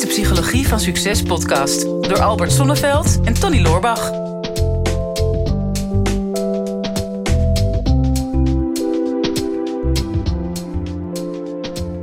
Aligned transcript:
de 0.00 0.06
Psychologie 0.06 0.68
van 0.68 0.80
Succes 0.80 1.22
podcast 1.22 1.82
door 1.82 2.20
Albert 2.20 2.52
Sonneveld 2.52 3.20
en 3.24 3.34
Tony 3.34 3.60
Loorbach. 3.60 4.10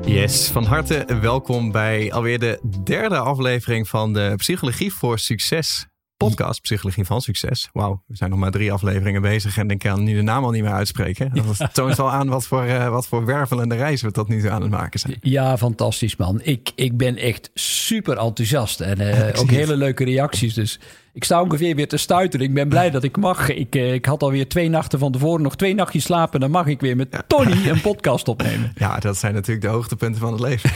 Yes, 0.05 0.47
van 0.47 0.63
harte 0.63 1.05
welkom 1.21 1.71
bij 1.71 2.11
alweer 2.13 2.39
de 2.39 2.59
derde 2.83 3.17
aflevering 3.17 3.87
van 3.87 4.13
de 4.13 4.33
Psychologie 4.35 4.93
voor 4.93 5.19
Succes 5.19 5.87
podcast 6.17 6.61
Psychologie 6.61 7.05
van 7.05 7.21
Succes. 7.21 7.69
Wauw, 7.73 8.03
we 8.07 8.15
zijn 8.15 8.29
nog 8.29 8.39
maar 8.39 8.51
drie 8.51 8.71
afleveringen 8.71 9.21
bezig 9.21 9.57
en 9.57 9.69
ik 9.69 9.79
kan 9.79 10.03
nu 10.03 10.15
de 10.15 10.21
naam 10.21 10.43
al 10.43 10.51
niet 10.51 10.63
meer 10.63 10.71
uitspreken. 10.71 11.31
Dat 11.57 11.73
toont 11.73 11.97
wel 11.97 12.11
aan 12.11 12.27
wat 12.27 12.47
voor, 12.47 12.65
uh, 12.65 12.89
wat 12.89 13.07
voor 13.07 13.25
wervelende 13.25 13.75
reis 13.75 14.01
we 14.01 14.11
tot 14.11 14.27
nu 14.27 14.41
toe 14.41 14.49
aan 14.49 14.61
het 14.61 14.71
maken 14.71 14.99
zijn. 14.99 15.17
Ja, 15.21 15.57
fantastisch 15.57 16.15
man. 16.15 16.39
Ik, 16.43 16.71
ik 16.75 16.97
ben 16.97 17.17
echt 17.17 17.51
super 17.53 18.17
enthousiast 18.17 18.79
en 18.79 19.01
uh, 19.01 19.39
ook 19.39 19.49
hele 19.49 19.77
leuke 19.77 20.03
reacties. 20.03 20.53
Dus 20.53 20.79
ik 21.17 21.23
sta 21.23 21.41
ongeveer 21.41 21.75
weer 21.75 21.87
te 21.87 21.97
stuiteren. 21.97 22.45
Ik 22.45 22.53
ben 22.53 22.69
blij 22.69 22.89
dat 22.89 23.03
ik 23.03 23.17
mag. 23.17 23.49
Ik, 23.49 23.75
uh, 23.75 23.93
ik 23.93 24.05
had 24.05 24.23
alweer 24.23 24.47
twee 24.47 24.69
nachten 24.69 24.99
van 24.99 25.11
tevoren 25.11 25.41
nog 25.41 25.55
twee 25.55 25.75
nachtjes 25.75 26.03
slapen. 26.03 26.39
Dan 26.39 26.51
mag 26.51 26.65
ik 26.65 26.81
weer 26.81 26.95
met 26.95 27.23
Tony 27.27 27.69
een 27.69 27.81
podcast 27.81 28.27
opnemen. 28.27 28.71
Ja, 28.75 28.99
dat 28.99 29.17
zijn 29.17 29.33
natuurlijk 29.33 29.65
de 29.65 29.71
hoogtepunten 29.71 30.21
van 30.21 30.31
het 30.31 30.41
leven. 30.41 30.71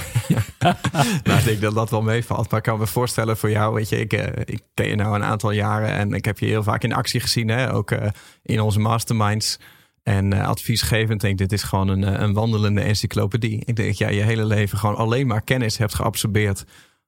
nou, 1.23 1.39
ik 1.39 1.43
denk 1.43 1.61
dat 1.61 1.73
dat 1.73 1.89
wel 1.89 2.01
meevalt. 2.01 2.49
Maar 2.49 2.59
ik 2.59 2.65
kan 2.65 2.79
me 2.79 2.87
voorstellen 2.87 3.37
voor 3.37 3.49
jou, 3.49 3.73
weet 3.73 3.89
je, 3.89 3.99
ik, 3.99 4.13
uh, 4.13 4.23
ik 4.45 4.61
ken 4.73 4.87
je 4.87 4.95
nou 4.95 5.15
een 5.15 5.23
aantal 5.23 5.51
jaren 5.51 5.89
en 5.89 6.13
ik 6.13 6.25
heb 6.25 6.39
je 6.39 6.45
heel 6.45 6.63
vaak 6.63 6.83
in 6.83 6.93
actie 6.93 7.19
gezien, 7.19 7.47
hè? 7.47 7.73
ook 7.73 7.91
uh, 7.91 8.07
in 8.43 8.59
onze 8.61 8.79
masterminds. 8.79 9.59
En 10.03 10.33
uh, 10.33 10.47
adviesgevend 10.47 11.21
denk 11.21 11.33
ik, 11.33 11.49
dit 11.49 11.59
is 11.59 11.63
gewoon 11.63 11.87
een, 11.87 12.21
een 12.21 12.33
wandelende 12.33 12.81
encyclopedie. 12.81 13.61
Ik 13.65 13.75
denk 13.75 13.87
dat 13.87 13.97
jij 13.97 14.13
je 14.13 14.21
hele 14.21 14.45
leven 14.45 14.77
gewoon 14.77 14.95
alleen 14.95 15.27
maar 15.27 15.41
kennis 15.41 15.77
hebt 15.77 15.95
geabsorbeerd 15.95 16.63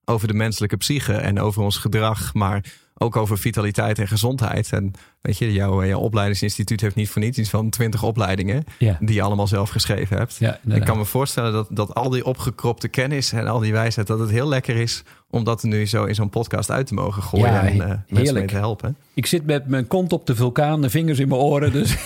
over 0.05 0.27
de 0.27 0.34
menselijke 0.34 0.77
psyche 0.77 1.13
en 1.13 1.39
over 1.39 1.62
ons 1.62 1.77
gedrag, 1.77 2.34
maar 2.34 2.63
ook 2.98 3.16
over 3.16 3.38
vitaliteit 3.38 3.99
en 3.99 4.08
gezondheid. 4.08 4.72
En 4.72 4.94
weet 5.24 5.38
je, 5.38 5.54
jouw, 5.54 5.85
jouw 5.85 5.99
opleidingsinstituut 5.99 6.82
heeft 6.82 6.96
niet 6.96 7.10
voor 7.10 7.21
niets 7.21 7.38
iets 7.38 7.49
van 7.49 7.70
twintig 7.70 8.04
opleidingen 8.04 8.63
ja. 8.77 8.98
die 8.99 9.16
je 9.16 9.21
allemaal 9.21 9.48
zelf 9.48 9.70
geschreven 9.70 10.18
hebt. 10.18 10.35
Ja, 10.35 10.60
ik 10.68 10.84
kan 10.84 10.98
me 10.98 11.05
voorstellen 11.05 11.54
dat, 11.54 11.68
dat 11.70 11.93
al 11.93 12.10
die 12.10 12.26
opgekropte 12.26 12.88
kennis 12.88 13.32
en 13.32 13.48
al 13.48 13.60
die 13.60 13.71
wijsheid, 13.71 14.07
dat 14.07 14.20
het 14.20 14.30
heel 14.30 14.48
lekker 14.48 14.76
is 14.76 15.04
om 15.34 15.43
dat 15.43 15.63
nu 15.63 15.85
zo 15.85 16.04
in 16.04 16.15
zo'n 16.15 16.30
podcast 16.30 16.71
uit 16.71 16.88
te 16.88 16.93
mogen 16.93 17.24
gooien 17.24 17.46
ja, 17.46 17.65
en 17.65 17.76
uh, 17.76 17.93
mensen 18.07 18.34
mee 18.34 18.46
te 18.46 18.55
helpen. 18.55 18.98
Ik 19.13 19.26
zit 19.26 19.46
met 19.46 19.68
mijn 19.68 19.88
kont 19.88 20.13
op 20.13 20.26
de 20.26 20.35
vulkaan, 20.35 20.82
de 20.82 20.90
vingers 20.90 21.20
in 21.20 21.27
mijn 21.27 21.41
oren. 21.41 21.71
Dus 21.71 21.96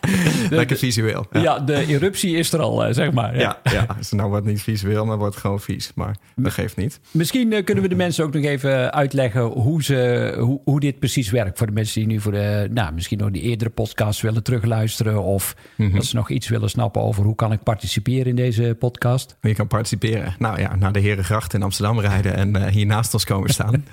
lekker 0.50 0.76
visueel. 0.76 1.26
Ja. 1.32 1.40
ja. 1.40 1.58
de 1.58 1.86
eruptie 1.86 2.36
is 2.36 2.52
er 2.52 2.60
al, 2.60 2.94
zeg 2.94 3.12
maar. 3.12 3.38
Ja, 3.38 3.58
ja, 3.62 3.72
ja. 3.72 3.86
nou 4.10 4.28
wordt 4.28 4.46
niet 4.46 4.62
visueel, 4.62 5.04
maar 5.04 5.18
wordt 5.18 5.36
gewoon 5.36 5.60
vies. 5.60 5.92
Maar 5.94 6.16
dat 6.36 6.52
geeft 6.52 6.76
niet. 6.76 7.00
Misschien 7.10 7.52
uh, 7.52 7.64
kunnen 7.64 7.82
we 7.82 7.90
de 7.90 7.96
mensen 8.04 8.24
ook 8.24 8.32
nog 8.32 8.44
even 8.44 8.92
uitleggen 8.92 9.42
hoe, 9.42 9.82
ze, 9.82 10.34
hoe, 10.38 10.60
hoe 10.64 10.80
dit 10.80 10.98
precies 10.98 11.30
werkt. 11.30 11.58
Voor 11.58 11.66
de 11.66 11.72
mensen 11.72 11.87
die 11.92 12.06
nu 12.06 12.20
voor 12.20 12.32
de, 12.32 12.68
nou, 12.70 12.92
misschien 12.92 13.18
nog 13.18 13.30
die 13.30 13.42
eerdere 13.42 13.70
podcasts 13.70 14.22
willen 14.22 14.42
terugluisteren. 14.42 15.22
Of 15.22 15.56
mm 15.76 15.86
-hmm. 15.86 15.94
dat 15.94 16.04
ze 16.04 16.16
nog 16.16 16.30
iets 16.30 16.48
willen 16.48 16.70
snappen 16.70 17.02
over 17.02 17.24
hoe 17.24 17.34
kan 17.34 17.52
ik 17.52 17.62
participeren 17.62 18.26
in 18.26 18.36
deze 18.36 18.76
podcast. 18.78 19.36
Je 19.40 19.54
kan 19.54 19.66
participeren. 19.66 20.34
Nou 20.38 20.60
ja, 20.60 20.76
naar 20.76 20.92
de 20.92 21.00
Herengracht 21.00 21.54
in 21.54 21.62
Amsterdam 21.62 22.00
rijden 22.00 22.34
en 22.34 22.56
uh, 22.56 22.66
hier 22.66 22.86
naast 22.86 23.14
ons 23.14 23.24
komen 23.24 23.50
staan. 23.50 23.84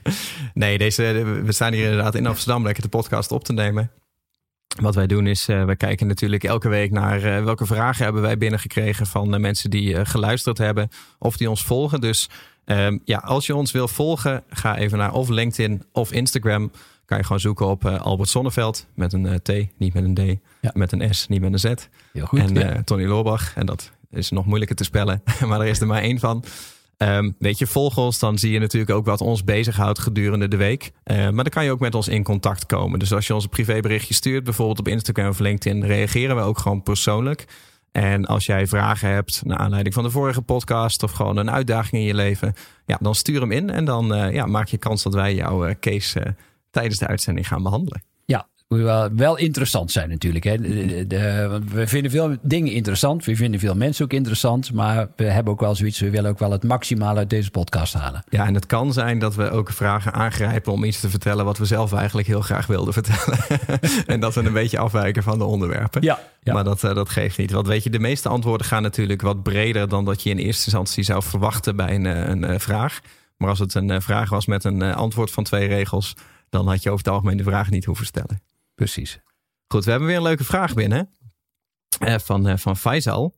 nee, 0.54 0.78
deze, 0.78 1.02
we 1.44 1.52
staan 1.52 1.72
hier 1.72 1.84
inderdaad 1.84 2.14
in 2.14 2.26
Amsterdam 2.26 2.64
lekker 2.64 2.82
de 2.82 2.88
podcast 2.88 3.32
op 3.32 3.44
te 3.44 3.52
nemen. 3.52 3.90
Wat 4.80 4.94
wij 4.94 5.06
doen 5.06 5.26
is, 5.26 5.48
uh, 5.48 5.64
we 5.64 5.76
kijken 5.76 6.06
natuurlijk 6.06 6.44
elke 6.44 6.68
week 6.68 6.90
naar 6.90 7.24
uh, 7.24 7.44
welke 7.44 7.66
vragen 7.66 8.04
hebben 8.04 8.22
wij 8.22 8.38
binnengekregen 8.38 9.06
van 9.06 9.40
mensen 9.40 9.70
die 9.70 10.04
geluisterd 10.04 10.58
hebben 10.58 10.88
of 11.18 11.36
die 11.36 11.50
ons 11.50 11.64
volgen. 11.64 12.00
Dus 12.00 12.28
um, 12.64 13.00
ja, 13.04 13.18
als 13.18 13.46
je 13.46 13.54
ons 13.54 13.72
wil 13.72 13.88
volgen, 13.88 14.42
ga 14.48 14.76
even 14.76 14.98
naar 14.98 15.12
of 15.12 15.28
LinkedIn 15.28 15.82
of 15.92 16.12
Instagram. 16.12 16.70
Kan 17.12 17.20
je 17.20 17.26
gewoon 17.26 17.42
zoeken 17.42 17.66
op 17.66 17.86
Albert 17.86 18.28
Sonneveld 18.28 18.86
met 18.94 19.12
een 19.12 19.40
T, 19.42 19.48
niet 19.76 19.94
met 19.94 20.04
een 20.04 20.14
D, 20.14 20.40
ja. 20.60 20.70
met 20.74 20.92
een 20.92 21.14
S, 21.14 21.28
niet 21.28 21.40
met 21.40 21.52
een 21.52 21.58
Z. 21.58 21.86
Heel 22.12 22.26
goed. 22.26 22.38
En 22.38 22.54
ja. 22.54 22.82
Tony 22.84 23.04
Loorbach, 23.04 23.56
en 23.56 23.66
dat 23.66 23.92
is 24.10 24.30
nog 24.30 24.46
moeilijker 24.46 24.76
te 24.76 24.84
spellen, 24.84 25.22
maar 25.48 25.60
er 25.60 25.66
is 25.66 25.80
er 25.80 25.86
maar 25.86 26.02
één 26.02 26.18
van. 26.18 26.44
Um, 26.98 27.34
weet 27.38 27.58
je, 27.58 27.66
volg 27.66 27.98
ons, 27.98 28.18
dan 28.18 28.38
zie 28.38 28.52
je 28.52 28.58
natuurlijk 28.58 28.90
ook 28.90 29.06
wat 29.06 29.20
ons 29.20 29.44
bezighoudt 29.44 29.98
gedurende 29.98 30.48
de 30.48 30.56
week. 30.56 30.92
Uh, 31.04 31.16
maar 31.16 31.44
dan 31.44 31.48
kan 31.48 31.64
je 31.64 31.70
ook 31.70 31.80
met 31.80 31.94
ons 31.94 32.08
in 32.08 32.22
contact 32.22 32.66
komen. 32.66 32.98
Dus 32.98 33.12
als 33.12 33.26
je 33.26 33.34
ons 33.34 33.44
een 33.44 33.50
privéberichtje 33.50 34.14
stuurt, 34.14 34.44
bijvoorbeeld 34.44 34.78
op 34.78 34.88
Instagram 34.88 35.28
of 35.28 35.38
LinkedIn, 35.38 35.84
reageren 35.84 36.36
we 36.36 36.42
ook 36.42 36.58
gewoon 36.58 36.82
persoonlijk. 36.82 37.44
En 37.90 38.24
als 38.26 38.46
jij 38.46 38.66
vragen 38.66 39.08
hebt 39.08 39.42
naar 39.44 39.58
aanleiding 39.58 39.94
van 39.94 40.04
de 40.04 40.10
vorige 40.10 40.42
podcast 40.42 41.02
of 41.02 41.12
gewoon 41.12 41.36
een 41.36 41.50
uitdaging 41.50 42.02
in 42.02 42.06
je 42.06 42.14
leven, 42.14 42.54
ja, 42.86 42.98
dan 43.00 43.14
stuur 43.14 43.40
hem 43.40 43.52
in 43.52 43.70
en 43.70 43.84
dan 43.84 44.14
uh, 44.14 44.32
ja, 44.32 44.46
maak 44.46 44.68
je 44.68 44.78
kans 44.78 45.02
dat 45.02 45.14
wij 45.14 45.34
jouw 45.34 45.66
uh, 45.68 45.74
case 45.80 46.34
tijdens 46.72 46.98
de 46.98 47.06
uitzending 47.06 47.48
gaan 47.48 47.62
behandelen. 47.62 48.02
Ja, 48.24 48.46
moet 48.72 48.80
wel, 48.80 49.08
wel 49.14 49.36
interessant 49.36 49.90
zijn 49.90 50.08
natuurlijk. 50.08 50.44
Hè. 50.44 50.58
De, 50.58 51.06
de, 51.06 51.60
we 51.72 51.86
vinden 51.86 52.10
veel 52.10 52.36
dingen 52.42 52.72
interessant. 52.72 53.24
We 53.24 53.36
vinden 53.36 53.60
veel 53.60 53.74
mensen 53.74 54.04
ook 54.04 54.12
interessant. 54.12 54.72
Maar 54.72 55.08
we 55.16 55.24
hebben 55.24 55.52
ook 55.52 55.60
wel 55.60 55.74
zoiets. 55.74 56.00
We 56.00 56.10
willen 56.10 56.30
ook 56.30 56.38
wel 56.38 56.50
het 56.50 56.62
maximale 56.62 57.18
uit 57.18 57.30
deze 57.30 57.50
podcast 57.50 57.94
halen. 57.94 58.24
Ja, 58.28 58.46
en 58.46 58.54
het 58.54 58.66
kan 58.66 58.92
zijn 58.92 59.18
dat 59.18 59.34
we 59.34 59.50
ook 59.50 59.70
vragen 59.70 60.12
aangrijpen 60.12 60.72
om 60.72 60.84
iets 60.84 61.00
te 61.00 61.10
vertellen 61.10 61.44
wat 61.44 61.58
we 61.58 61.64
zelf 61.64 61.92
eigenlijk 61.92 62.26
heel 62.26 62.40
graag 62.40 62.66
wilden 62.66 62.92
vertellen. 62.92 63.38
en 64.06 64.20
dat 64.20 64.34
we 64.34 64.42
een 64.42 64.52
beetje 64.52 64.78
afwijken 64.78 65.22
van 65.22 65.38
de 65.38 65.44
onderwerpen. 65.44 66.02
Ja, 66.02 66.18
ja. 66.42 66.52
Maar 66.52 66.64
dat, 66.64 66.82
uh, 66.82 66.94
dat 66.94 67.08
geeft 67.08 67.38
niet. 67.38 67.50
Want 67.50 67.66
weet 67.66 67.82
je, 67.82 67.90
de 67.90 67.98
meeste 67.98 68.28
antwoorden 68.28 68.66
gaan 68.66 68.82
natuurlijk 68.82 69.22
wat 69.22 69.42
breder 69.42 69.88
dan 69.88 70.04
dat 70.04 70.22
je 70.22 70.30
in 70.30 70.38
eerste 70.38 70.64
instantie 70.64 71.04
zou 71.04 71.22
verwachten 71.22 71.76
bij 71.76 71.94
een, 71.94 72.04
een, 72.04 72.50
een 72.50 72.60
vraag. 72.60 73.00
Maar 73.36 73.48
als 73.48 73.58
het 73.58 73.74
een 73.74 74.02
vraag 74.02 74.30
was 74.30 74.46
met 74.46 74.64
een 74.64 74.82
antwoord 74.82 75.30
van 75.30 75.44
twee 75.44 75.68
regels, 75.68 76.14
dan 76.52 76.68
had 76.68 76.82
je 76.82 76.90
over 76.90 77.04
het 77.04 77.14
algemeen 77.14 77.36
de 77.36 77.42
vraag 77.42 77.70
niet 77.70 77.84
hoeven 77.84 78.06
stellen. 78.06 78.42
Precies. 78.74 79.20
Goed, 79.66 79.84
we 79.84 79.90
hebben 79.90 80.08
weer 80.08 80.16
een 80.16 80.22
leuke 80.22 80.44
vraag 80.44 80.74
binnen 80.74 81.10
uh, 82.00 82.18
van, 82.18 82.48
uh, 82.48 82.56
van 82.56 82.76
Faisal. 82.76 83.34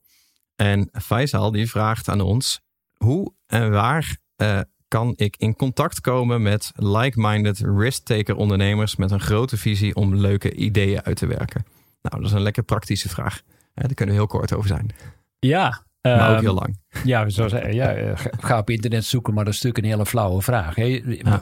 En 0.56 0.88
Faisal 0.92 1.50
die 1.50 1.70
vraagt 1.70 2.08
aan 2.08 2.20
ons: 2.20 2.60
hoe 2.94 3.34
en 3.47 3.70
waar 3.70 4.16
uh, 4.36 4.60
kan 4.88 5.12
ik 5.16 5.36
in 5.36 5.56
contact 5.56 6.00
komen 6.00 6.42
met 6.42 6.72
like-minded 6.74 7.58
risk-taker 7.58 8.36
ondernemers 8.36 8.97
met 8.97 9.10
een 9.10 9.20
grote 9.20 9.56
visie 9.56 9.94
om 9.94 10.14
leuke 10.14 10.54
ideeën 10.54 11.03
uit 11.03 11.16
te 11.16 11.26
werken? 11.26 11.66
Nou, 12.03 12.16
dat 12.16 12.30
is 12.30 12.32
een 12.32 12.42
lekker 12.42 12.62
praktische 12.62 13.08
vraag. 13.08 13.42
daar 13.74 13.94
kunnen 13.94 14.14
we 14.14 14.20
heel 14.20 14.30
kort 14.30 14.54
over 14.54 14.69
zijn. 14.69 14.91
Ja, 15.38 15.84
maar 16.12 16.37
ook 16.37 16.41
heel 16.41 16.54
lang. 16.54 16.82
Ja, 17.04 17.28
zoals, 17.28 17.53
ja, 17.70 18.12
ga 18.41 18.59
op 18.59 18.70
internet 18.70 19.04
zoeken, 19.04 19.34
maar 19.34 19.44
dat 19.44 19.54
is 19.54 19.62
natuurlijk 19.62 19.84
een 19.84 19.92
hele 19.98 20.10
flauwe 20.10 20.42
vraag. 20.42 20.75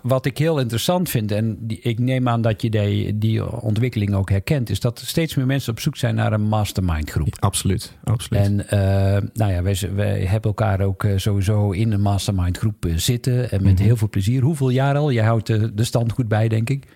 Wat 0.03 0.27
ik 0.27 0.39
heel 0.39 0.61
interessant 0.61 1.11
vind, 1.11 1.33
en 1.33 1.57
die, 1.61 1.81
ik 1.81 1.99
neem 1.99 2.29
aan 2.29 2.43
dat 2.43 2.63
je 2.63 2.71
die, 2.71 3.19
die 3.19 3.61
ontwikkeling 3.61 4.15
ook 4.15 4.31
herkent, 4.31 4.71
is 4.71 4.81
dat 4.81 4.99
steeds 4.99 5.35
meer 5.35 5.47
mensen 5.47 5.73
op 5.73 5.81
zoek 5.81 5.97
zijn 5.97 6.15
naar 6.15 6.33
een 6.33 6.49
mastermind 6.49 7.11
groep. 7.11 7.37
Absoluut, 7.39 7.99
absoluut. 8.05 8.43
En 8.43 8.59
uh, 8.59 9.31
nou 9.33 9.53
ja, 9.53 9.63
wij, 9.63 9.79
wij, 9.95 10.21
hebben 10.21 10.51
elkaar 10.51 10.81
ook 10.81 11.07
sowieso 11.17 11.71
in 11.71 11.93
een 11.93 12.01
mastermind 12.01 12.59
groep 12.59 12.87
zitten 12.97 13.51
en 13.51 13.63
met 13.63 13.73
mm 13.73 13.77
-hmm. 13.77 13.87
heel 13.87 13.97
veel 13.97 14.09
plezier. 14.09 14.43
Hoeveel 14.43 14.71
jaar 14.71 14.97
al? 14.97 15.13
Jij 15.13 15.25
houdt 15.25 15.47
de, 15.47 15.75
de 15.75 15.85
stand 15.85 16.13
goed 16.13 16.29
bij, 16.29 16.49
denk 16.49 16.71
ik. 16.71 16.87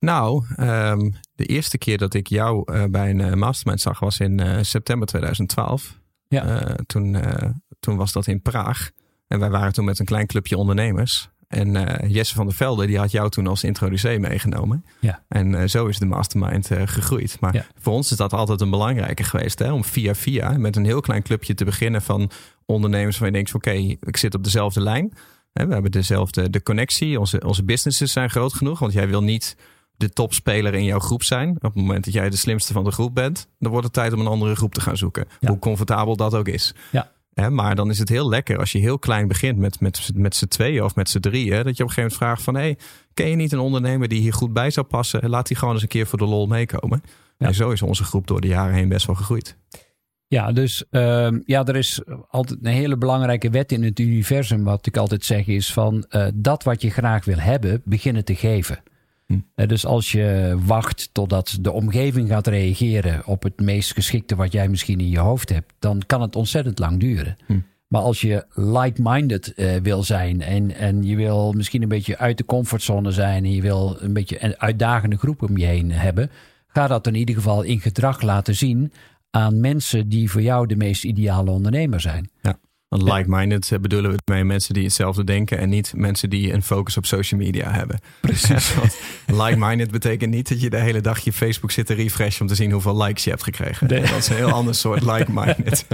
Nou, 0.00 0.44
um, 0.60 1.14
de 1.34 1.44
eerste 1.44 1.78
keer 1.78 1.98
dat 1.98 2.14
ik 2.14 2.26
jou 2.26 2.72
uh, 2.72 2.84
bij 2.84 3.10
een 3.10 3.38
mastermind 3.38 3.80
zag 3.80 4.00
was 4.00 4.20
in 4.20 4.40
uh, 4.40 4.58
september 4.60 5.06
2012. 5.06 5.97
Ja. 6.28 6.68
Uh, 6.68 6.74
toen, 6.86 7.14
uh, 7.14 7.34
toen 7.80 7.96
was 7.96 8.12
dat 8.12 8.26
in 8.26 8.42
Praag. 8.42 8.90
En 9.26 9.38
wij 9.38 9.50
waren 9.50 9.72
toen 9.72 9.84
met 9.84 9.98
een 9.98 10.06
klein 10.06 10.26
clubje 10.26 10.56
ondernemers. 10.56 11.28
En 11.48 11.74
uh, 11.74 12.10
Jesse 12.10 12.34
van 12.34 12.46
der 12.46 12.54
Velde, 12.54 12.86
die 12.86 12.98
had 12.98 13.10
jou 13.10 13.30
toen 13.30 13.46
als 13.46 13.64
introducee 13.64 14.18
meegenomen. 14.18 14.84
Ja. 15.00 15.22
En 15.28 15.70
zo 15.70 15.86
is 15.86 15.98
de 15.98 16.06
mastermind 16.06 16.70
gegroeid. 16.84 17.40
Maar 17.40 17.54
ja. 17.54 17.66
voor 17.78 17.92
ons 17.92 18.10
is 18.10 18.16
dat 18.16 18.32
altijd 18.32 18.60
een 18.60 18.70
belangrijke 18.70 19.22
geweest. 19.22 19.58
Hè? 19.58 19.72
Om 19.72 19.84
via 19.84 20.14
via 20.14 20.58
met 20.58 20.76
een 20.76 20.84
heel 20.84 21.00
klein 21.00 21.22
clubje 21.22 21.54
te 21.54 21.64
beginnen 21.64 22.02
van 22.02 22.30
ondernemers. 22.66 23.18
Waar 23.18 23.28
je 23.28 23.34
denkt, 23.34 23.54
oké, 23.54 23.68
okay, 23.68 23.96
ik 24.00 24.16
zit 24.16 24.34
op 24.34 24.44
dezelfde 24.44 24.80
lijn. 24.80 25.12
We 25.52 25.72
hebben 25.72 25.90
dezelfde 25.90 26.50
de 26.50 26.62
connectie. 26.62 27.20
Onze, 27.20 27.40
onze 27.44 27.64
businesses 27.64 28.12
zijn 28.12 28.30
groot 28.30 28.52
genoeg. 28.52 28.78
Want 28.78 28.92
jij 28.92 29.08
wil 29.08 29.22
niet 29.22 29.56
de 29.98 30.10
topspeler 30.10 30.74
in 30.74 30.84
jouw 30.84 30.98
groep 30.98 31.22
zijn. 31.22 31.50
Op 31.50 31.62
het 31.62 31.74
moment 31.74 32.04
dat 32.04 32.14
jij 32.14 32.30
de 32.30 32.36
slimste 32.36 32.72
van 32.72 32.84
de 32.84 32.90
groep 32.90 33.14
bent, 33.14 33.48
dan 33.58 33.70
wordt 33.70 33.86
het 33.86 33.94
tijd 33.94 34.12
om 34.12 34.20
een 34.20 34.26
andere 34.26 34.56
groep 34.56 34.74
te 34.74 34.80
gaan 34.80 34.96
zoeken. 34.96 35.24
Ja. 35.40 35.48
Hoe 35.48 35.58
comfortabel 35.58 36.16
dat 36.16 36.34
ook 36.34 36.48
is. 36.48 36.74
Ja. 36.90 37.10
Hè, 37.34 37.50
maar 37.50 37.74
dan 37.74 37.90
is 37.90 37.98
het 37.98 38.08
heel 38.08 38.28
lekker 38.28 38.58
als 38.58 38.72
je 38.72 38.78
heel 38.78 38.98
klein 38.98 39.28
begint 39.28 39.58
met, 39.58 39.80
met, 39.80 40.10
met 40.14 40.36
z'n 40.36 40.46
tweeën 40.46 40.84
of 40.84 40.94
met 40.94 41.08
z'n 41.08 41.18
drieën. 41.18 41.64
Dat 41.64 41.76
je 41.76 41.82
op 41.82 41.88
een 41.88 41.94
gegeven 41.94 42.02
moment 42.02 42.16
vraagt 42.16 42.42
van... 42.42 42.54
hey, 42.54 42.78
ken 43.14 43.28
je 43.28 43.36
niet 43.36 43.52
een 43.52 43.58
ondernemer 43.58 44.08
die 44.08 44.20
hier 44.20 44.32
goed 44.32 44.52
bij 44.52 44.70
zou 44.70 44.86
passen? 44.86 45.28
Laat 45.28 45.46
die 45.46 45.56
gewoon 45.56 45.74
eens 45.74 45.82
een 45.82 45.88
keer 45.88 46.06
voor 46.06 46.18
de 46.18 46.24
lol 46.24 46.46
meekomen. 46.46 47.02
Ja. 47.38 47.46
En 47.46 47.54
zo 47.54 47.70
is 47.70 47.82
onze 47.82 48.04
groep 48.04 48.26
door 48.26 48.40
de 48.40 48.48
jaren 48.48 48.74
heen 48.74 48.88
best 48.88 49.06
wel 49.06 49.16
gegroeid. 49.16 49.56
Ja, 50.26 50.52
dus 50.52 50.84
uh, 50.90 51.28
ja, 51.44 51.64
er 51.64 51.76
is 51.76 52.00
altijd 52.28 52.58
een 52.62 52.72
hele 52.72 52.96
belangrijke 52.96 53.50
wet 53.50 53.72
in 53.72 53.82
het 53.82 53.98
universum. 53.98 54.64
Wat 54.64 54.86
ik 54.86 54.96
altijd 54.96 55.24
zeg 55.24 55.46
is 55.46 55.72
van 55.72 56.06
uh, 56.10 56.26
dat 56.34 56.62
wat 56.62 56.82
je 56.82 56.90
graag 56.90 57.24
wil 57.24 57.38
hebben, 57.38 57.82
beginnen 57.84 58.24
te 58.24 58.34
geven. 58.34 58.82
Hm. 59.28 59.66
Dus 59.66 59.86
als 59.86 60.12
je 60.12 60.56
wacht 60.64 61.08
totdat 61.12 61.58
de 61.60 61.72
omgeving 61.72 62.28
gaat 62.28 62.46
reageren 62.46 63.26
op 63.26 63.42
het 63.42 63.60
meest 63.60 63.92
geschikte 63.92 64.36
wat 64.36 64.52
jij 64.52 64.68
misschien 64.68 65.00
in 65.00 65.10
je 65.10 65.18
hoofd 65.18 65.48
hebt, 65.48 65.72
dan 65.78 66.02
kan 66.06 66.22
het 66.22 66.36
ontzettend 66.36 66.78
lang 66.78 67.00
duren. 67.00 67.36
Hm. 67.46 67.58
Maar 67.88 68.02
als 68.02 68.20
je 68.20 68.44
like-minded 68.54 69.52
uh, 69.56 69.76
wil 69.76 70.02
zijn 70.02 70.40
en, 70.40 70.70
en 70.76 71.02
je 71.02 71.16
wil 71.16 71.52
misschien 71.52 71.82
een 71.82 71.88
beetje 71.88 72.18
uit 72.18 72.38
de 72.38 72.44
comfortzone 72.44 73.10
zijn 73.10 73.44
en 73.44 73.52
je 73.52 73.62
wil 73.62 73.96
een 74.00 74.12
beetje 74.12 74.44
een 74.44 74.58
uitdagende 74.58 75.18
groep 75.18 75.42
om 75.42 75.56
je 75.56 75.64
heen 75.64 75.92
hebben, 75.92 76.30
ga 76.66 76.86
dat 76.86 77.06
in 77.06 77.14
ieder 77.14 77.34
geval 77.34 77.62
in 77.62 77.80
gedrag 77.80 78.22
laten 78.22 78.54
zien 78.54 78.92
aan 79.30 79.60
mensen 79.60 80.08
die 80.08 80.30
voor 80.30 80.42
jou 80.42 80.66
de 80.66 80.76
meest 80.76 81.04
ideale 81.04 81.50
ondernemer 81.50 82.00
zijn. 82.00 82.30
Ja. 82.42 82.58
Want 82.88 83.02
like-minded 83.02 83.72
eh, 83.72 83.78
bedoelen 83.78 84.10
we 84.10 84.18
mee 84.24 84.44
mensen 84.44 84.74
die 84.74 84.84
hetzelfde 84.84 85.24
denken 85.24 85.58
en 85.58 85.68
niet 85.68 85.92
mensen 85.96 86.30
die 86.30 86.52
een 86.52 86.62
focus 86.62 86.96
op 86.96 87.06
social 87.06 87.40
media 87.40 87.70
hebben. 87.70 87.98
Precies. 88.20 88.74
like-minded 89.26 89.90
betekent 89.90 90.30
niet 90.30 90.48
dat 90.48 90.60
je 90.60 90.70
de 90.70 90.80
hele 90.80 91.00
dag 91.00 91.18
je 91.18 91.32
Facebook 91.32 91.70
zit 91.70 91.86
te 91.86 91.94
refreshen 91.94 92.42
om 92.42 92.48
te 92.48 92.54
zien 92.54 92.70
hoeveel 92.70 93.02
likes 93.02 93.24
je 93.24 93.30
hebt 93.30 93.42
gekregen. 93.42 93.88
Dat 93.88 94.16
is 94.16 94.28
een 94.28 94.36
heel 94.36 94.50
ander 94.50 94.74
soort 94.74 95.02
like-minded. 95.12 95.86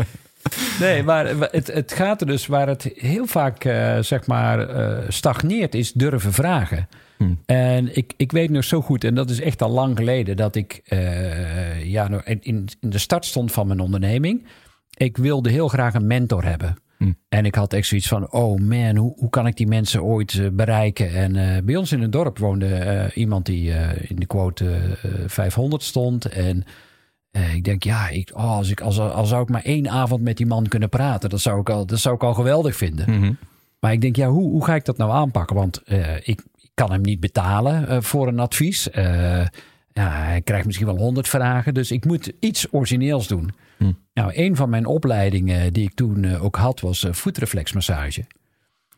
Nee, 0.81 1.03
maar 1.03 1.27
het, 1.27 1.67
het 1.67 1.93
gaat 1.93 2.21
er 2.21 2.27
dus 2.27 2.47
waar 2.47 2.69
het 2.69 2.91
heel 2.95 3.27
vaak 3.27 3.65
uh, 3.65 3.99
zeg 3.99 4.27
maar 4.27 4.71
uh, 4.71 4.99
stagneert, 5.09 5.75
is 5.75 5.93
durven 5.93 6.33
vragen. 6.33 6.89
Hmm. 7.17 7.39
En 7.47 7.97
ik, 7.97 8.13
ik 8.17 8.33
weet 8.33 8.51
nog 8.51 8.65
zo 8.65 8.81
goed, 8.81 9.05
en 9.05 9.15
dat 9.15 9.31
is 9.31 9.41
echt 9.41 9.63
al 9.63 9.71
lang 9.71 9.97
geleden, 9.97 10.37
dat 10.37 10.55
ik 10.55 10.83
uh, 10.89 11.85
ja, 11.85 12.25
in, 12.25 12.41
in 12.41 12.69
de 12.81 12.99
start 12.99 13.25
stond 13.25 13.53
van 13.53 13.67
mijn 13.67 13.81
onderneming. 13.81 14.47
Ik 14.97 15.17
wilde 15.17 15.51
heel 15.51 15.69
graag 15.69 15.95
een 15.95 16.07
mentor 16.07 16.45
hebben. 16.45 16.77
Hmm. 16.99 17.17
En 17.29 17.45
ik 17.45 17.55
had 17.55 17.73
echt 17.73 17.87
zoiets 17.87 18.09
van: 18.09 18.33
oh 18.33 18.61
man, 18.61 18.97
hoe, 18.97 19.13
hoe 19.17 19.31
kan 19.31 19.47
ik 19.47 19.57
die 19.57 19.67
mensen 19.67 20.03
ooit 20.03 20.51
bereiken? 20.53 21.13
En 21.13 21.65
bij 21.65 21.77
ons 21.77 21.93
in 21.93 22.01
het 22.01 22.13
dorp 22.13 22.39
woonde 22.39 23.11
iemand 23.15 23.47
die 23.47 23.71
in 24.09 24.17
de 24.17 24.27
quote 24.27 24.97
500 25.27 25.83
stond. 25.83 26.27
En 26.27 26.65
ik 27.55 27.65
denk, 27.65 27.83
ja, 27.83 28.09
ik, 28.09 28.31
oh, 28.35 28.51
als, 28.51 28.71
ik, 28.71 28.81
als, 28.81 28.99
als 28.99 29.29
zou 29.29 29.43
ik 29.43 29.49
maar 29.49 29.65
één 29.65 29.91
avond 29.91 30.23
met 30.23 30.37
die 30.37 30.47
man 30.47 30.69
kunnen 30.69 30.89
praten, 30.89 31.31
dat 31.31 31.41
zou 31.41 31.61
ik 31.61 31.71
al, 31.71 31.87
dat 31.87 31.99
zou 31.99 32.15
ik 32.15 32.23
al 32.23 32.35
geweldig 32.35 32.77
vinden. 32.77 33.11
Mm 33.11 33.23
-hmm. 33.23 33.37
Maar 33.81 33.93
ik 33.93 34.01
denk, 34.01 34.17
ja, 34.17 34.29
hoe, 34.29 34.51
hoe 34.51 34.65
ga 34.65 34.75
ik 34.75 34.85
dat 34.85 34.97
nou 34.97 35.11
aanpakken? 35.11 35.57
Want 35.57 35.83
ik, 36.23 36.43
kan 36.75 36.93
hem 36.93 37.01
niet 37.01 37.21
betalen 37.21 38.03
voor 38.03 38.29
een 38.29 38.39
advies. 38.39 38.89
Ja, 39.95 40.11
hij 40.11 40.43
krijgt 40.43 40.67
misschien 40.67 40.87
wel 40.87 40.97
honderd 40.97 41.29
vragen, 41.29 41.75
dus 41.75 41.91
ik 41.91 42.05
moet 42.05 42.33
iets 42.41 42.67
origineels 42.71 43.27
doen. 43.27 43.51
Mm. 43.79 43.99
Nou, 44.15 44.31
een 44.35 44.57
van 44.57 44.71
mijn 44.71 44.87
opleidingen 44.87 45.73
die 45.73 45.85
ik 45.85 45.95
toen 45.95 46.37
ook 46.37 46.57
had, 46.57 46.81
was 46.81 47.07
voetreflexmassage. 47.11 48.25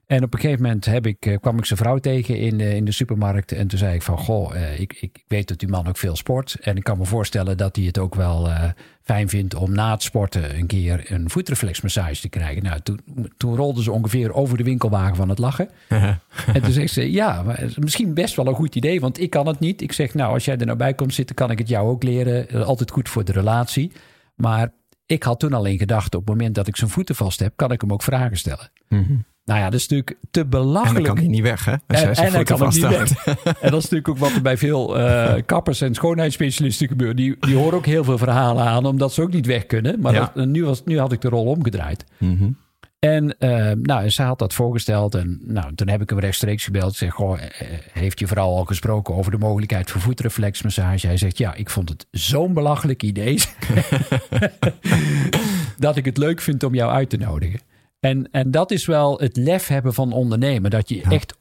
En 0.06 0.22
op 0.22 0.34
een 0.34 0.40
gegeven 0.40 0.62
moment 0.62 0.84
heb 0.84 1.06
ik, 1.06 1.26
eh, 1.26 1.36
kwam 1.40 1.58
ik 1.58 1.64
zijn 1.64 1.78
vrouw 1.78 1.98
tegen 1.98 2.38
in 2.38 2.58
de, 2.58 2.74
in 2.74 2.84
de 2.84 2.92
supermarkt. 2.92 3.52
En 3.52 3.66
toen 3.66 3.78
zei 3.78 3.94
ik 3.94 4.02
van, 4.02 4.18
goh, 4.18 4.56
eh, 4.56 4.80
ik, 4.80 4.96
ik 5.00 5.24
weet 5.28 5.48
dat 5.48 5.58
die 5.58 5.68
man 5.68 5.88
ook 5.88 5.96
veel 5.96 6.16
sport. 6.16 6.56
En 6.60 6.76
ik 6.76 6.84
kan 6.84 6.98
me 6.98 7.04
voorstellen 7.04 7.56
dat 7.56 7.76
hij 7.76 7.84
het 7.84 7.98
ook 7.98 8.14
wel 8.14 8.48
uh, 8.48 8.64
fijn 9.02 9.28
vindt 9.28 9.54
om 9.54 9.72
na 9.72 9.90
het 9.90 10.02
sporten 10.02 10.58
een 10.58 10.66
keer 10.66 11.12
een 11.12 11.30
voetreflexmassage 11.30 12.20
te 12.20 12.28
krijgen. 12.28 12.62
Nou, 12.62 12.80
toen, 12.80 13.00
toen 13.36 13.56
rolde 13.56 13.82
ze 13.82 13.92
ongeveer 13.92 14.34
over 14.34 14.56
de 14.56 14.64
winkelwagen 14.64 15.16
van 15.16 15.28
het 15.28 15.38
lachen. 15.38 15.68
en 15.88 16.62
toen 16.62 16.72
zegt 16.72 16.92
ze, 16.92 17.12
ja, 17.12 17.42
maar 17.42 17.72
misschien 17.76 18.14
best 18.14 18.36
wel 18.36 18.46
een 18.46 18.54
goed 18.54 18.74
idee, 18.74 19.00
want 19.00 19.20
ik 19.20 19.30
kan 19.30 19.46
het 19.46 19.58
niet. 19.58 19.82
Ik 19.82 19.92
zeg, 19.92 20.14
nou, 20.14 20.32
als 20.32 20.44
jij 20.44 20.56
er 20.56 20.66
nou 20.66 20.78
bij 20.78 20.94
komt 20.94 21.14
zitten, 21.14 21.36
kan 21.36 21.50
ik 21.50 21.58
het 21.58 21.68
jou 21.68 21.88
ook 21.88 22.02
leren. 22.02 22.64
Altijd 22.66 22.90
goed 22.90 23.08
voor 23.08 23.24
de 23.24 23.32
relatie. 23.32 23.92
Maar 24.34 24.72
ik 25.06 25.22
had 25.22 25.40
toen 25.40 25.52
alleen 25.52 25.78
gedacht, 25.78 26.14
op 26.14 26.26
het 26.26 26.36
moment 26.36 26.54
dat 26.54 26.66
ik 26.66 26.76
zijn 26.76 26.90
voeten 26.90 27.14
vast 27.14 27.40
heb, 27.40 27.52
kan 27.56 27.72
ik 27.72 27.80
hem 27.80 27.92
ook 27.92 28.02
vragen 28.02 28.36
stellen. 28.36 28.70
Mm 28.88 29.24
nou 29.46 29.60
ja, 29.60 29.64
dat 29.70 29.80
is 29.80 29.88
natuurlijk 29.88 30.18
te 30.30 30.46
belachelijk. 30.46 30.96
En 30.96 31.02
dan 31.02 31.14
kan 31.14 31.16
hij 31.16 31.32
niet 31.32 31.42
weg, 31.42 31.64
hè? 31.64 31.72
Als 31.86 32.00
en, 32.00 32.14
en 32.14 32.32
hij 32.32 32.44
kan 32.44 32.68
niet 32.68 32.88
weg. 32.88 33.26
En 33.26 33.70
dat 33.70 33.82
is 33.82 33.90
natuurlijk 33.90 34.08
ook 34.08 34.18
wat 34.18 34.32
er 34.32 34.42
bij 34.42 34.56
veel 34.56 34.98
uh, 34.98 35.34
kappers 35.46 35.80
en 35.80 35.94
schoonheidsspecialisten 35.94 36.88
gebeurt. 36.88 37.16
Die, 37.16 37.36
die 37.40 37.56
horen 37.56 37.74
ook 37.74 37.86
heel 37.86 38.04
veel 38.04 38.18
verhalen 38.18 38.64
aan, 38.64 38.86
omdat 38.86 39.12
ze 39.12 39.22
ook 39.22 39.32
niet 39.32 39.46
weg 39.46 39.66
kunnen. 39.66 40.00
Maar 40.00 40.12
ja. 40.12 40.32
dat, 40.34 40.46
nu, 40.46 40.64
was, 40.64 40.84
nu 40.84 40.98
had 40.98 41.12
ik 41.12 41.20
de 41.20 41.28
rol 41.28 41.44
omgedraaid. 41.44 42.04
Mm 42.18 42.38
-hmm. 42.38 42.56
En 42.98 43.36
uh, 43.38 43.72
nou, 43.82 44.08
ze 44.08 44.22
had 44.22 44.38
dat 44.38 44.54
voorgesteld. 44.54 45.14
En 45.14 45.40
nou, 45.42 45.74
toen 45.74 45.88
heb 45.88 46.02
ik 46.02 46.10
hem 46.10 46.18
rechtstreeks 46.18 46.64
gebeld. 46.64 46.90
Ik 46.90 46.96
zeg, 46.96 47.12
goh, 47.12 47.40
eh, 47.40 47.48
heeft 47.92 48.18
je 48.18 48.26
vrouw 48.26 48.48
al 48.48 48.64
gesproken 48.64 49.14
over 49.14 49.30
de 49.30 49.38
mogelijkheid 49.38 49.90
voor 49.90 50.00
voetreflexmassage? 50.00 51.06
Hij 51.06 51.16
zegt, 51.16 51.38
ja, 51.38 51.54
ik 51.54 51.70
vond 51.70 51.88
het 51.88 52.06
zo'n 52.10 52.54
belachelijk 52.54 53.02
idee. 53.02 53.40
dat 55.78 55.96
ik 55.96 56.04
het 56.04 56.16
leuk 56.16 56.40
vind 56.40 56.62
om 56.62 56.74
jou 56.74 56.92
uit 56.92 57.10
te 57.10 57.16
nodigen. 57.16 57.60
En, 58.06 58.28
en 58.30 58.50
dat 58.50 58.70
is 58.70 58.86
wel 58.86 59.18
het 59.18 59.36
lef 59.36 59.66
hebben 59.66 59.94
van 59.94 60.12
ondernemen. 60.12 60.70
Dat 60.70 60.88
je 60.88 61.02
echt 61.02 61.36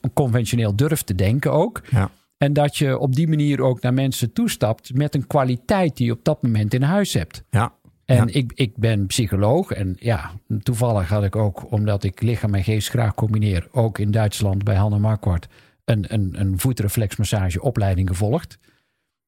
onconventioneel 0.00 0.76
durft 0.76 1.06
te 1.06 1.14
denken 1.14 1.52
ook. 1.52 1.82
Ja. 1.90 2.10
En 2.36 2.52
dat 2.52 2.76
je 2.76 2.98
op 2.98 3.14
die 3.14 3.28
manier 3.28 3.60
ook 3.60 3.80
naar 3.80 3.94
mensen 3.94 4.32
toestapt 4.32 4.94
met 4.94 5.14
een 5.14 5.26
kwaliteit 5.26 5.96
die 5.96 6.06
je 6.06 6.12
op 6.12 6.24
dat 6.24 6.42
moment 6.42 6.74
in 6.74 6.82
huis 6.82 7.12
hebt. 7.12 7.42
Ja. 7.50 7.72
En 8.04 8.34
Ik, 8.34 8.52
ik 8.54 8.76
ben 8.76 9.06
psycholoog. 9.06 9.70
En 9.70 9.96
ja, 9.98 10.30
toevallig 10.62 11.08
had 11.08 11.24
ik 11.24 11.36
ook, 11.36 11.72
omdat 11.72 12.04
ik 12.04 12.22
lichaam 12.22 12.54
en 12.54 12.64
geest 12.64 12.88
graag 12.88 13.14
combineer, 13.14 13.68
ook 13.70 13.98
in 13.98 14.10
Duitsland 14.10 14.64
bij 14.64 14.76
Hanne 14.76 14.98
Marquardt 14.98 15.46
een, 15.84 16.04
een, 16.08 16.40
een 16.40 16.58
voetreflexmassageopleiding 16.58 18.08
gevolgd. 18.08 18.58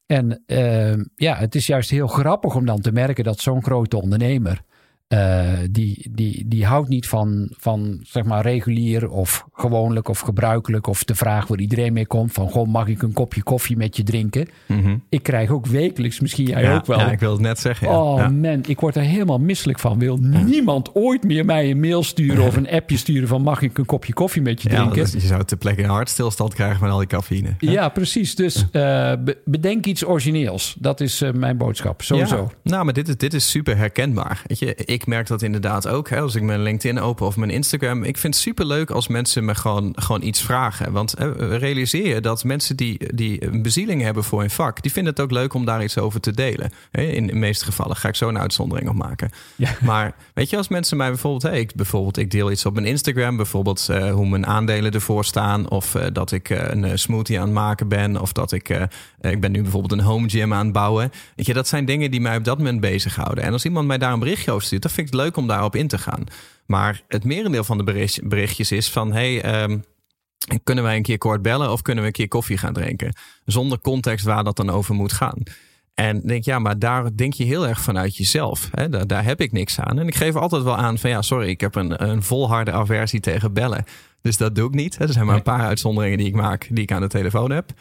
En 0.07 0.43
uh, 0.47 1.05
ja, 1.15 1.37
het 1.37 1.55
is 1.55 1.67
juist 1.67 1.91
heel 1.91 2.07
grappig 2.07 2.55
om 2.55 2.67
dan 2.67 2.81
te 2.81 2.93
merken 2.93 3.25
dat 3.25 3.41
zo'n 3.41 3.63
grote 3.63 4.01
ondernemer 4.01 4.63
uh, 5.15 5.59
die, 5.71 6.11
die, 6.11 6.45
die 6.47 6.67
houdt 6.67 6.89
niet 6.89 7.09
van, 7.09 7.49
van 7.59 8.01
zeg 8.03 8.25
maar 8.25 8.43
regulier 8.43 9.11
of 9.11 9.47
gewoonlijk 9.53 10.09
of 10.09 10.21
gebruikelijk 10.21 10.87
of 10.87 11.05
de 11.05 11.15
vraag 11.15 11.47
waar 11.47 11.59
iedereen 11.59 11.93
mee 11.93 12.07
komt 12.07 12.33
van 12.33 12.51
goh, 12.51 12.69
mag 12.69 12.87
ik 12.87 13.03
een 13.03 13.13
kopje 13.13 13.43
koffie 13.43 13.77
met 13.77 13.97
je 13.97 14.03
drinken? 14.03 14.49
Mm 14.67 14.83
-hmm. 14.83 15.03
Ik 15.09 15.23
krijg 15.23 15.51
ook 15.51 15.67
wekelijks, 15.67 16.21
misschien 16.21 16.47
jij 16.47 16.63
ja, 16.63 16.75
ook 16.75 16.87
wel. 16.87 16.99
Ja, 16.99 17.11
ik 17.11 17.19
wil 17.21 17.33
het 17.33 17.41
net 17.41 17.59
zeggen. 17.59 17.89
Ja. 17.89 18.03
Oh 18.03 18.19
ja. 18.19 18.29
man, 18.29 18.63
ik 18.67 18.81
word 18.81 18.97
er 18.97 19.03
helemaal 19.03 19.39
misselijk 19.39 19.79
van. 19.79 19.99
Wil 19.99 20.17
niemand 20.47 20.95
ooit 20.95 21.25
meer 21.25 21.45
mij 21.45 21.71
een 21.71 21.81
mail 21.81 22.03
sturen 22.03 22.47
of 22.47 22.57
een 22.57 22.71
appje 22.79 22.97
sturen 22.97 23.29
van 23.29 23.43
mag 23.43 23.63
ik 23.63 23.79
een 23.79 23.87
kopje 23.87 24.13
koffie 24.13 24.43
met 24.43 24.63
je 24.63 24.69
drinken? 24.69 24.95
Dus 24.95 25.13
je 25.13 25.21
zou 25.21 25.45
te 25.45 25.57
plekke 25.57 25.83
een 25.83 25.89
hartstilstand 25.89 26.55
krijgen 26.55 26.83
met 26.83 26.91
al 26.91 26.99
die 26.99 27.07
cafeïne. 27.07 27.55
Ja, 27.59 27.89
precies. 27.89 28.35
Dus 28.35 28.67
uh, 28.73 29.13
bedenk 29.45 29.87
iets 29.87 30.05
origineels. 30.05 30.77
Dat 30.79 31.01
is 31.01 31.23
uh, 31.23 31.33
mijn 31.33 31.57
boodschap, 31.57 32.03
sowieso. 32.03 32.51
Nou, 32.63 32.85
maar 32.85 32.95
dit 32.95 33.09
is, 33.09 33.17
dit 33.17 33.35
is 33.35 33.51
super 33.51 33.77
herkenbaar. 33.77 34.43
Weet 34.47 34.59
je, 34.59 34.75
ik 34.75 35.00
merk 35.07 35.27
dat 35.27 35.43
inderdaad 35.43 35.89
ook. 35.89 36.09
Hè, 36.09 36.21
als 36.21 36.35
ik 36.35 36.43
mijn 36.43 36.63
LinkedIn 36.63 37.01
open 37.01 37.27
of 37.27 37.37
mijn 37.37 37.51
Instagram. 37.51 38.03
Ik 38.03 38.19
vind 38.19 38.35
het 38.35 38.43
super 38.43 38.67
leuk 38.67 38.91
als 38.91 39.09
mensen 39.09 39.45
me 39.45 39.55
gewoon, 39.55 39.93
gewoon 39.95 40.23
iets 40.23 40.43
vragen. 40.43 40.93
Want 40.93 41.15
hè, 41.19 41.57
realiseer 41.57 42.15
je 42.15 42.21
dat 42.21 42.45
mensen 42.45 42.77
die, 42.77 43.15
die 43.15 43.45
een 43.45 43.63
bezieling 43.63 44.03
hebben 44.03 44.25
voor 44.25 44.41
hun 44.41 44.51
vak. 44.51 44.83
die 44.83 44.93
vinden 44.93 45.13
het 45.13 45.23
ook 45.23 45.31
leuk 45.31 45.55
om 45.55 45.65
daar 45.65 45.83
iets 45.83 45.99
over 45.99 46.21
te 46.21 46.33
delen. 46.33 46.73
Hè, 46.91 47.03
in 47.03 47.27
de 47.27 47.35
meeste 47.35 47.65
gevallen 47.65 47.97
ga 47.97 48.09
ik 48.09 48.15
zo 48.15 48.29
een 48.29 48.39
uitzondering 48.39 48.89
op 48.89 48.95
maken. 48.95 49.31
Ja. 49.57 49.69
Maar 49.91 50.15
weet 50.35 50.51
je, 50.51 50.57
als 50.57 50.69
mensen 50.69 50.97
mij 50.97 51.09
bijvoorbeeld. 51.09 51.43
Hey, 51.43 51.61
ik, 51.61 51.75
bijvoorbeeld, 51.75 52.17
ik 52.17 52.31
deel 52.31 52.51
iets 52.51 52.67
op 52.67 52.75
mijn 52.75 52.87
Instagram. 52.87 53.37
Bijvoorbeeld 53.37 53.89
uh, 53.91 54.13
hoe 54.13 54.29
mijn 54.29 54.47
aandelen 54.47 54.93
ervoor 54.93 55.25
staan. 55.25 55.71
Of 55.71 55.95
uh, 55.95 56.05
dat 56.13 56.33
ik 56.33 56.51
uh, 56.51 56.59
een 56.69 56.99
smoothie 56.99 57.39
aan 57.39 57.45
het 57.45 57.55
maken 57.55 57.89
ben. 57.89 58.21
Of 58.21 58.33
dat 58.33 58.53
ik. 58.53 58.69
ik 59.21 59.41
ben 59.41 59.53
nu 59.53 59.63
bijvoorbeeld 59.63 59.93
een 59.93 60.07
home 60.07 60.29
gym 60.29 60.53
aan 60.53 60.65
het 60.65 60.73
bouwen. 60.73 61.13
Weet 61.37 61.47
je, 61.47 61.55
dat 61.55 61.69
zijn 61.69 61.85
dingen 61.85 62.11
die 62.11 62.21
mij 62.21 62.37
op 62.37 62.45
dat 62.45 62.59
moment 62.59 62.81
bezighouden. 62.81 63.45
En 63.45 63.53
als 63.53 63.65
iemand 63.65 63.87
mij 63.87 63.99
daar 63.99 64.13
een 64.13 64.19
berichtje 64.19 64.51
over 64.51 64.67
stuurt, 64.67 64.83
vind 64.93 65.07
ik 65.07 65.13
het 65.13 65.23
leuk 65.23 65.37
om 65.37 65.47
daarop 65.47 65.77
in 65.77 65.89
te 65.89 65.99
gaan. 65.99 66.25
Maar 66.67 67.03
het 67.09 67.25
merendeel 67.25 67.65
van 67.65 67.79
de 67.79 67.85
bericht, 67.85 68.29
berichtjes 68.29 68.73
is 68.73 68.91
van: 68.91 69.13
hey, 69.13 69.63
um, 69.63 69.85
kunnen 70.65 70.85
wij 70.85 70.97
een 70.97 71.03
keer 71.03 71.19
kort 71.19 71.43
bellen 71.43 71.73
of 71.73 71.83
kunnen 71.83 72.03
we 72.03 72.09
een 72.09 72.17
keer 72.17 72.29
koffie 72.29 72.59
gaan 72.59 72.73
drinken? 72.73 73.15
Zonder 73.45 73.81
context 73.81 74.25
waar 74.25 74.45
dat 74.45 74.57
dan 74.57 74.71
over 74.71 74.95
moet 74.95 75.13
gaan. 75.13 75.43
En 75.95 76.21
denk 76.21 76.45
ja, 76.45 76.59
maar 76.59 76.79
daar 76.79 77.17
denk 77.17 77.33
je 77.33 77.45
heel 77.45 77.69
erg 77.69 77.81
vanuit 77.81 78.17
jezelf. 78.17 78.69
Hè? 78.73 78.89
Daar, 78.89 79.07
daar, 79.07 79.25
heb 79.25 79.41
ik 79.41 79.53
niks 79.53 79.81
aan. 79.81 79.99
En 79.99 80.07
ik 80.07 80.15
geef 80.15 80.37
altijd 80.37 80.63
wel 80.63 80.77
aan 80.77 80.99
van 80.99 81.11
ja, 81.11 81.23
sorry, 81.23 81.49
ik 81.49 81.61
heb 81.61 81.75
een, 81.75 82.09
een 82.09 82.23
volharde 82.23 82.73
aversie 82.73 83.21
tegen 83.21 83.53
bellen. 83.53 83.85
Dus 84.23 84.37
dat 84.37 84.55
doe 84.55 84.69
ik 84.69 84.75
niet. 84.75 84.99
Er 84.99 85.13
zijn 85.13 85.27
maar 85.27 85.37
een 85.37 85.43
paar 85.43 85.67
uitzonderingen 85.67 86.19
die 86.19 86.27
ik 86.27 86.35
maak, 86.35 86.69
die 86.71 86.83
ik 86.83 86.93
aan 86.93 87.01
de 87.01 87.09
telefoon 87.09 87.51
heb. 87.51 87.73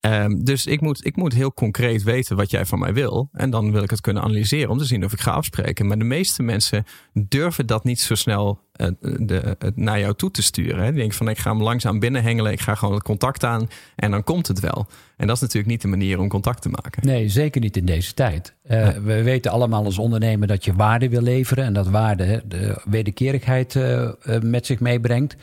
Um, 0.00 0.44
dus 0.44 0.66
ik 0.66 0.80
moet, 0.80 1.06
ik 1.06 1.16
moet 1.16 1.34
heel 1.34 1.52
concreet 1.52 2.02
weten 2.02 2.36
wat 2.36 2.50
jij 2.50 2.64
van 2.64 2.78
mij 2.78 2.92
wil. 2.92 3.28
En 3.32 3.50
dan 3.50 3.72
wil 3.72 3.82
ik 3.82 3.90
het 3.90 4.00
kunnen 4.00 4.22
analyseren 4.22 4.70
om 4.70 4.78
te 4.78 4.84
zien 4.84 5.04
of 5.04 5.12
ik 5.12 5.20
ga 5.20 5.30
afspreken. 5.30 5.86
Maar 5.86 5.98
de 5.98 6.04
meeste 6.04 6.42
mensen 6.42 6.84
durven 7.12 7.66
dat 7.66 7.84
niet 7.84 8.00
zo 8.00 8.14
snel 8.14 8.60
uh, 8.76 8.88
de, 9.00 9.56
naar 9.74 10.00
jou 10.00 10.14
toe 10.14 10.30
te 10.30 10.42
sturen. 10.42 10.78
Hè. 10.78 10.84
Die 10.84 10.98
denken 10.98 11.16
van 11.16 11.28
ik 11.28 11.38
ga 11.38 11.50
hem 11.50 11.62
langzaam 11.62 11.98
binnenhengelen. 11.98 12.52
Ik 12.52 12.60
ga 12.60 12.74
gewoon 12.74 12.94
het 12.94 13.02
contact 13.02 13.44
aan 13.44 13.68
en 13.96 14.10
dan 14.10 14.24
komt 14.24 14.46
het 14.46 14.60
wel. 14.60 14.86
En 15.16 15.26
dat 15.26 15.36
is 15.36 15.42
natuurlijk 15.42 15.70
niet 15.70 15.82
de 15.82 15.88
manier 15.88 16.18
om 16.18 16.28
contact 16.28 16.62
te 16.62 16.68
maken. 16.68 17.06
Nee, 17.06 17.28
zeker 17.28 17.60
niet 17.60 17.76
in 17.76 17.84
deze 17.84 18.14
tijd. 18.14 18.54
Uh, 18.64 18.88
nee. 18.88 19.00
We 19.00 19.22
weten 19.22 19.50
allemaal 19.50 19.84
als 19.84 19.98
ondernemer 19.98 20.48
dat 20.48 20.64
je 20.64 20.74
waarde 20.74 21.08
wil 21.08 21.22
leveren. 21.22 21.64
En 21.64 21.72
dat 21.72 21.88
waarde 21.88 22.42
de 22.46 22.82
wederkerigheid 22.84 23.78
met 24.42 24.66
zich 24.66 24.80
meebrengt 24.80 25.36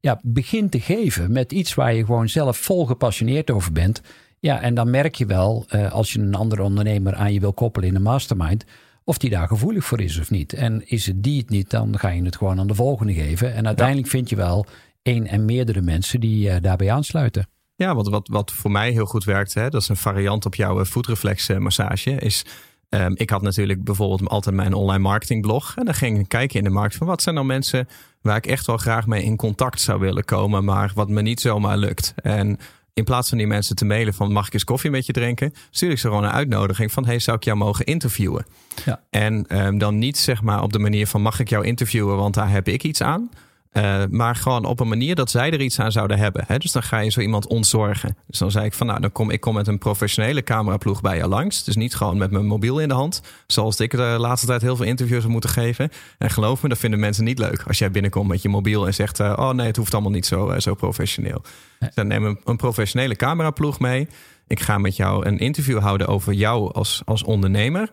ja, 0.00 0.20
begin 0.22 0.68
te 0.68 0.80
geven 0.80 1.32
met 1.32 1.52
iets 1.52 1.74
waar 1.74 1.94
je 1.94 2.04
gewoon 2.04 2.28
zelf 2.28 2.56
vol 2.56 2.86
gepassioneerd 2.86 3.50
over 3.50 3.72
bent. 3.72 4.00
Ja, 4.40 4.60
en 4.60 4.74
dan 4.74 4.90
merk 4.90 5.14
je 5.14 5.26
wel, 5.26 5.66
uh, 5.70 5.92
als 5.92 6.12
je 6.12 6.18
een 6.18 6.34
andere 6.34 6.62
ondernemer 6.62 7.14
aan 7.14 7.32
je 7.32 7.40
wil 7.40 7.52
koppelen 7.52 7.88
in 7.88 7.94
een 7.94 8.02
mastermind, 8.02 8.64
of 9.04 9.18
die 9.18 9.30
daar 9.30 9.48
gevoelig 9.48 9.84
voor 9.84 10.00
is 10.00 10.18
of 10.18 10.30
niet. 10.30 10.52
En 10.52 10.88
is 10.88 11.06
het 11.06 11.22
die 11.22 11.38
het 11.38 11.50
niet, 11.50 11.70
dan 11.70 11.98
ga 11.98 12.08
je 12.08 12.22
het 12.22 12.36
gewoon 12.36 12.60
aan 12.60 12.66
de 12.66 12.74
volgende 12.74 13.12
geven. 13.12 13.54
En 13.54 13.66
uiteindelijk 13.66 14.06
ja. 14.06 14.12
vind 14.12 14.30
je 14.30 14.36
wel 14.36 14.66
één 15.02 15.26
en 15.26 15.44
meerdere 15.44 15.80
mensen 15.80 16.20
die 16.20 16.48
uh, 16.48 16.56
daarbij 16.60 16.92
aansluiten. 16.92 17.48
Ja, 17.74 17.94
wat, 17.94 18.08
wat, 18.08 18.28
wat 18.28 18.52
voor 18.52 18.70
mij 18.70 18.90
heel 18.90 19.06
goed 19.06 19.24
werkt, 19.24 19.54
hè, 19.54 19.68
dat 19.70 19.82
is 19.82 19.88
een 19.88 19.96
variant 19.96 20.46
op 20.46 20.54
jouw 20.54 20.84
voetreflexmassage, 20.84 22.10
is 22.10 22.44
Ehm, 22.88 23.12
ik 23.14 23.30
had 23.30 23.42
natuurlijk 23.42 23.84
bijvoorbeeld 23.84 24.28
altijd 24.28 24.54
mijn 24.54 24.74
online 24.74 25.02
marketing 25.02 25.42
blog. 25.42 25.74
En 25.76 25.84
dan 25.84 25.94
ging 25.94 26.18
ik 26.18 26.28
kijken 26.28 26.58
in 26.58 26.64
de 26.64 26.70
markt 26.70 26.96
van 26.96 27.06
wat 27.06 27.22
zijn 27.22 27.34
nou 27.34 27.46
mensen 27.46 27.88
waar 28.22 28.36
ik 28.36 28.46
echt 28.46 28.66
wel 28.66 28.76
graag 28.76 29.06
mee 29.06 29.22
in 29.22 29.36
contact 29.36 29.80
zou 29.80 30.00
willen 30.00 30.24
komen, 30.24 30.64
maar 30.64 30.92
wat 30.94 31.08
me 31.08 31.22
niet 31.22 31.40
zomaar 31.40 31.76
lukt. 31.76 32.14
En 32.22 32.58
in 32.94 33.04
plaats 33.04 33.28
van 33.28 33.38
die 33.38 33.46
mensen 33.46 33.76
te 33.76 33.84
mailen 33.84 34.14
van 34.14 34.32
mag 34.32 34.46
ik 34.46 34.52
eens 34.52 34.64
koffie 34.64 34.90
met 34.90 35.06
je 35.06 35.12
drinken, 35.12 35.52
stuur 35.70 35.90
ik 35.90 35.98
ze 35.98 36.08
gewoon 36.08 36.24
een 36.24 36.30
uitnodiging 36.30 36.92
van 36.92 37.06
hey, 37.06 37.18
zou 37.18 37.36
ik 37.36 37.44
jou 37.44 37.56
mogen 37.56 37.84
interviewen? 37.84 38.46
Ja. 38.84 39.00
En 39.10 39.64
um, 39.66 39.78
dan 39.78 39.98
niet 39.98 40.18
zeg 40.18 40.42
maar 40.42 40.62
op 40.62 40.72
de 40.72 40.78
manier 40.78 41.06
van 41.06 41.22
mag 41.22 41.40
ik 41.40 41.48
jou 41.48 41.64
interviewen, 41.64 42.16
want 42.16 42.34
daar 42.34 42.50
heb 42.50 42.68
ik 42.68 42.82
iets 42.82 43.02
aan. 43.02 43.30
Uh, 43.72 44.02
maar 44.10 44.36
gewoon 44.36 44.64
op 44.64 44.80
een 44.80 44.88
manier 44.88 45.14
dat 45.14 45.30
zij 45.30 45.50
er 45.50 45.60
iets 45.60 45.80
aan 45.80 45.92
zouden 45.92 46.18
hebben. 46.18 46.44
Hè? 46.46 46.58
Dus 46.58 46.72
dan 46.72 46.82
ga 46.82 46.98
je 46.98 47.10
zo 47.10 47.20
iemand 47.20 47.46
ontzorgen. 47.46 48.16
Dus 48.26 48.38
dan 48.38 48.50
zei 48.50 48.64
ik 48.64 48.72
van 48.72 48.86
nou, 48.86 49.00
dan 49.00 49.12
kom 49.12 49.30
ik 49.30 49.40
kom 49.40 49.54
met 49.54 49.66
een 49.66 49.78
professionele 49.78 50.42
cameraploeg 50.42 51.00
bij 51.00 51.16
je 51.16 51.28
langs. 51.28 51.64
Dus 51.64 51.76
niet 51.76 51.94
gewoon 51.94 52.16
met 52.16 52.30
mijn 52.30 52.46
mobiel 52.46 52.78
in 52.80 52.88
de 52.88 52.94
hand. 52.94 53.22
Zoals 53.46 53.80
ik 53.80 53.90
de 53.90 54.16
laatste 54.18 54.46
tijd 54.46 54.62
heel 54.62 54.76
veel 54.76 54.86
interviews 54.86 55.22
heb 55.22 55.32
moeten 55.32 55.50
geven. 55.50 55.90
En 56.18 56.30
geloof 56.30 56.62
me, 56.62 56.68
dat 56.68 56.78
vinden 56.78 57.00
mensen 57.00 57.24
niet 57.24 57.38
leuk. 57.38 57.62
Als 57.66 57.78
jij 57.78 57.90
binnenkomt 57.90 58.28
met 58.28 58.42
je 58.42 58.48
mobiel 58.48 58.86
en 58.86 58.94
zegt: 58.94 59.20
uh, 59.20 59.32
Oh 59.36 59.50
nee, 59.50 59.66
het 59.66 59.76
hoeft 59.76 59.92
allemaal 59.92 60.12
niet 60.12 60.26
zo, 60.26 60.50
uh, 60.50 60.58
zo 60.58 60.74
professioneel. 60.74 61.42
Dus 61.78 61.94
dan 61.94 62.06
neem 62.06 62.24
een, 62.24 62.40
een 62.44 62.56
professionele 62.56 63.16
cameraploeg 63.16 63.80
mee. 63.80 64.08
Ik 64.46 64.60
ga 64.60 64.78
met 64.78 64.96
jou 64.96 65.26
een 65.26 65.38
interview 65.38 65.78
houden 65.78 66.06
over 66.06 66.32
jou 66.32 66.72
als, 66.72 67.02
als 67.04 67.22
ondernemer. 67.22 67.88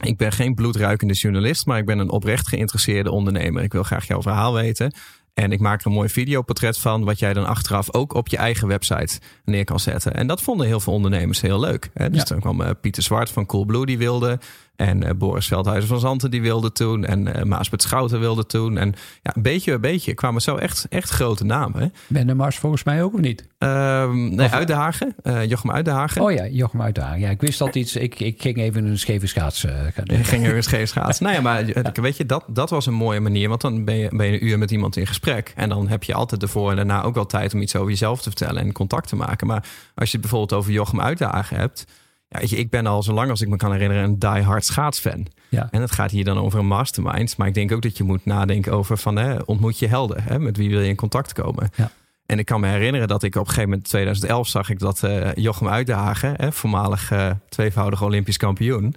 Ik 0.00 0.16
ben 0.16 0.32
geen 0.32 0.54
bloedruikende 0.54 1.14
journalist, 1.14 1.66
maar 1.66 1.78
ik 1.78 1.86
ben 1.86 1.98
een 1.98 2.10
oprecht 2.10 2.48
geïnteresseerde 2.48 3.10
ondernemer. 3.10 3.62
Ik 3.62 3.72
wil 3.72 3.82
graag 3.82 4.06
jouw 4.06 4.22
verhaal 4.22 4.54
weten. 4.54 4.94
En 5.34 5.52
ik 5.52 5.60
maak 5.60 5.80
er 5.80 5.86
een 5.86 5.92
mooi 5.92 6.08
videoportret 6.08 6.78
van, 6.78 7.04
wat 7.04 7.18
jij 7.18 7.32
dan 7.32 7.46
achteraf 7.46 7.94
ook 7.94 8.14
op 8.14 8.28
je 8.28 8.36
eigen 8.36 8.68
website 8.68 9.20
neer 9.44 9.64
kan 9.64 9.80
zetten. 9.80 10.14
En 10.14 10.26
dat 10.26 10.42
vonden 10.42 10.66
heel 10.66 10.80
veel 10.80 10.92
ondernemers 10.92 11.40
heel 11.40 11.60
leuk. 11.60 11.90
Hè? 11.94 12.10
Dus 12.10 12.18
ja. 12.18 12.24
dan 12.24 12.40
kwam 12.40 12.60
uh, 12.60 12.70
Pieter 12.80 13.02
Zwart 13.02 13.30
van 13.30 13.46
Coolblue, 13.46 13.86
die 13.86 13.98
wilde. 13.98 14.38
En 14.82 15.04
uh, 15.04 15.10
Boris 15.16 15.46
Veldhuizen 15.46 15.88
van 15.88 16.00
Zanten, 16.00 16.30
die 16.30 16.42
wilde 16.42 16.72
toen. 16.72 17.04
En 17.04 17.26
uh, 17.26 17.42
Maasbert 17.42 17.82
Schouten 17.82 18.20
wilde 18.20 18.46
toen. 18.46 18.78
En 18.78 18.94
ja, 19.22 19.32
een 19.34 19.42
beetje 19.42 19.72
een 19.72 19.80
beetje 19.80 20.14
kwamen 20.14 20.40
zo 20.40 20.56
echt, 20.56 20.86
echt 20.88 21.10
grote 21.10 21.44
namen. 21.44 21.80
Hè? 21.80 21.86
Ben 22.06 22.26
de 22.26 22.34
Mars 22.34 22.58
volgens 22.58 22.84
mij 22.84 23.02
ook 23.02 23.14
of 23.14 23.20
niet? 23.20 23.48
Um, 23.58 24.34
nee, 24.34 24.48
uit 24.48 24.66
de 24.66 24.74
Hagen. 24.74 25.14
Uh, 25.22 25.44
Jochem 25.44 25.70
uit 25.70 25.84
de 25.84 25.90
Hagen. 25.90 26.22
Oh 26.22 26.32
ja, 26.32 26.46
Jochem 26.46 26.82
uit 26.82 26.94
de 26.94 27.00
Hagen. 27.00 27.20
Ja, 27.20 27.30
ik 27.30 27.40
wist 27.40 27.58
dat 27.58 27.74
iets. 27.74 27.96
Ik, 27.96 28.20
ik 28.20 28.42
ging 28.42 28.58
even 28.58 28.84
een 28.84 28.98
scheve 28.98 29.26
schaats. 29.26 29.64
Uh, 29.64 29.86
ik 29.86 30.26
ging 30.26 30.44
even 30.44 30.56
een 30.56 30.62
scheve 30.62 30.86
schaats. 30.86 31.20
nou 31.20 31.34
ja, 31.34 31.40
maar 31.40 31.64
weet 31.92 32.16
je, 32.16 32.26
dat, 32.26 32.44
dat 32.48 32.70
was 32.70 32.86
een 32.86 32.94
mooie 32.94 33.20
manier. 33.20 33.48
Want 33.48 33.60
dan 33.60 33.84
ben 33.84 33.96
je, 33.96 34.08
ben 34.16 34.26
je 34.26 34.32
een 34.32 34.46
uur 34.46 34.58
met 34.58 34.70
iemand 34.70 34.96
in 34.96 35.06
gesprek. 35.06 35.52
En 35.56 35.68
dan 35.68 35.88
heb 35.88 36.04
je 36.04 36.14
altijd 36.14 36.42
ervoor 36.42 36.70
en 36.70 36.76
daarna 36.76 37.02
ook 37.02 37.14
wel 37.14 37.26
tijd 37.26 37.54
om 37.54 37.60
iets 37.60 37.76
over 37.76 37.90
jezelf 37.90 38.22
te 38.22 38.28
vertellen 38.28 38.62
en 38.62 38.72
contact 38.72 39.08
te 39.08 39.16
maken. 39.16 39.46
Maar 39.46 39.64
als 39.94 40.10
je 40.10 40.12
het 40.12 40.20
bijvoorbeeld 40.20 40.60
over 40.60 40.72
Jochem 40.72 41.00
uit 41.00 41.18
de 41.18 41.24
Hagen 41.24 41.56
hebt 41.56 41.86
ja, 42.32 42.38
weet 42.38 42.50
je, 42.50 42.56
ik 42.56 42.70
ben 42.70 42.86
al 42.86 43.02
zo 43.02 43.12
lang 43.12 43.30
als 43.30 43.40
ik 43.40 43.48
me 43.48 43.56
kan 43.56 43.72
herinneren 43.72 44.04
een 44.04 44.18
die-hard 44.18 44.64
schaatsfan. 44.64 45.26
Ja. 45.48 45.68
En 45.70 45.80
het 45.80 45.90
gaat 45.90 46.10
hier 46.10 46.24
dan 46.24 46.38
over 46.38 46.58
een 46.58 46.66
mastermind. 46.66 47.36
Maar 47.36 47.46
ik 47.46 47.54
denk 47.54 47.72
ook 47.72 47.82
dat 47.82 47.96
je 47.96 48.04
moet 48.04 48.24
nadenken 48.24 48.72
over 48.72 48.98
van 48.98 49.16
hè, 49.16 49.38
ontmoet 49.38 49.78
je 49.78 49.86
helden. 49.86 50.22
Hè, 50.22 50.38
met 50.38 50.56
wie 50.56 50.70
wil 50.70 50.80
je 50.80 50.88
in 50.88 50.96
contact 50.96 51.32
komen? 51.32 51.70
Ja. 51.74 51.90
En 52.26 52.38
ik 52.38 52.46
kan 52.46 52.60
me 52.60 52.66
herinneren 52.66 53.08
dat 53.08 53.22
ik 53.22 53.34
op 53.34 53.40
een 53.40 53.48
gegeven 53.48 53.68
moment 53.68 53.88
2011 53.88 54.48
zag 54.48 54.70
ik 54.70 54.78
dat 54.78 55.02
uh, 55.02 55.34
Jochem 55.34 55.68
Uitdagen, 55.68 56.34
hè, 56.36 56.52
voormalig 56.52 57.12
uh, 57.12 57.30
tweevoudig 57.48 58.02
Olympisch 58.02 58.36
kampioen, 58.36 58.94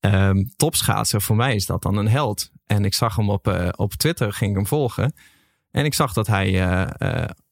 um, 0.00 0.50
topschaatser, 0.56 1.22
voor 1.22 1.36
mij 1.36 1.54
is 1.54 1.66
dat 1.66 1.82
dan 1.82 1.96
een 1.96 2.08
held. 2.08 2.50
En 2.66 2.84
ik 2.84 2.94
zag 2.94 3.16
hem 3.16 3.30
op, 3.30 3.48
uh, 3.48 3.68
op 3.76 3.92
Twitter, 3.92 4.32
ging 4.32 4.50
ik 4.50 4.56
hem 4.56 4.66
volgen. 4.66 5.14
En 5.70 5.84
ik 5.84 5.94
zag 5.94 6.12
dat 6.12 6.26
hij 6.26 6.48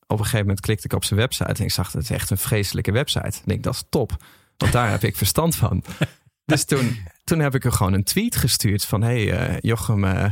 op 0.06 0.18
een 0.18 0.24
gegeven 0.24 0.46
moment 0.46 0.60
klikte 0.60 0.86
ik 0.86 0.92
op 0.92 1.04
zijn 1.04 1.20
website 1.20 1.52
en 1.52 1.64
ik 1.64 1.70
zag 1.70 1.90
dat 1.90 2.02
het 2.02 2.10
echt 2.10 2.30
een 2.30 2.38
vreselijke 2.38 2.92
website. 2.92 3.38
Ik 3.38 3.42
denk 3.44 3.62
dat 3.62 3.74
is 3.74 3.84
top. 3.88 4.16
Want 4.60 4.72
daar 4.72 4.90
heb 4.90 5.02
ik 5.02 5.16
verstand 5.16 5.56
van. 5.56 5.82
Dus 6.44 6.64
toen, 6.64 6.98
toen 7.24 7.38
heb 7.38 7.54
ik 7.54 7.64
er 7.64 7.72
gewoon 7.72 7.92
een 7.92 8.04
tweet 8.04 8.36
gestuurd 8.36 8.84
van... 8.84 9.02
hey, 9.02 9.50
uh, 9.50 9.58
Jochem, 9.60 10.04
uh, 10.04 10.24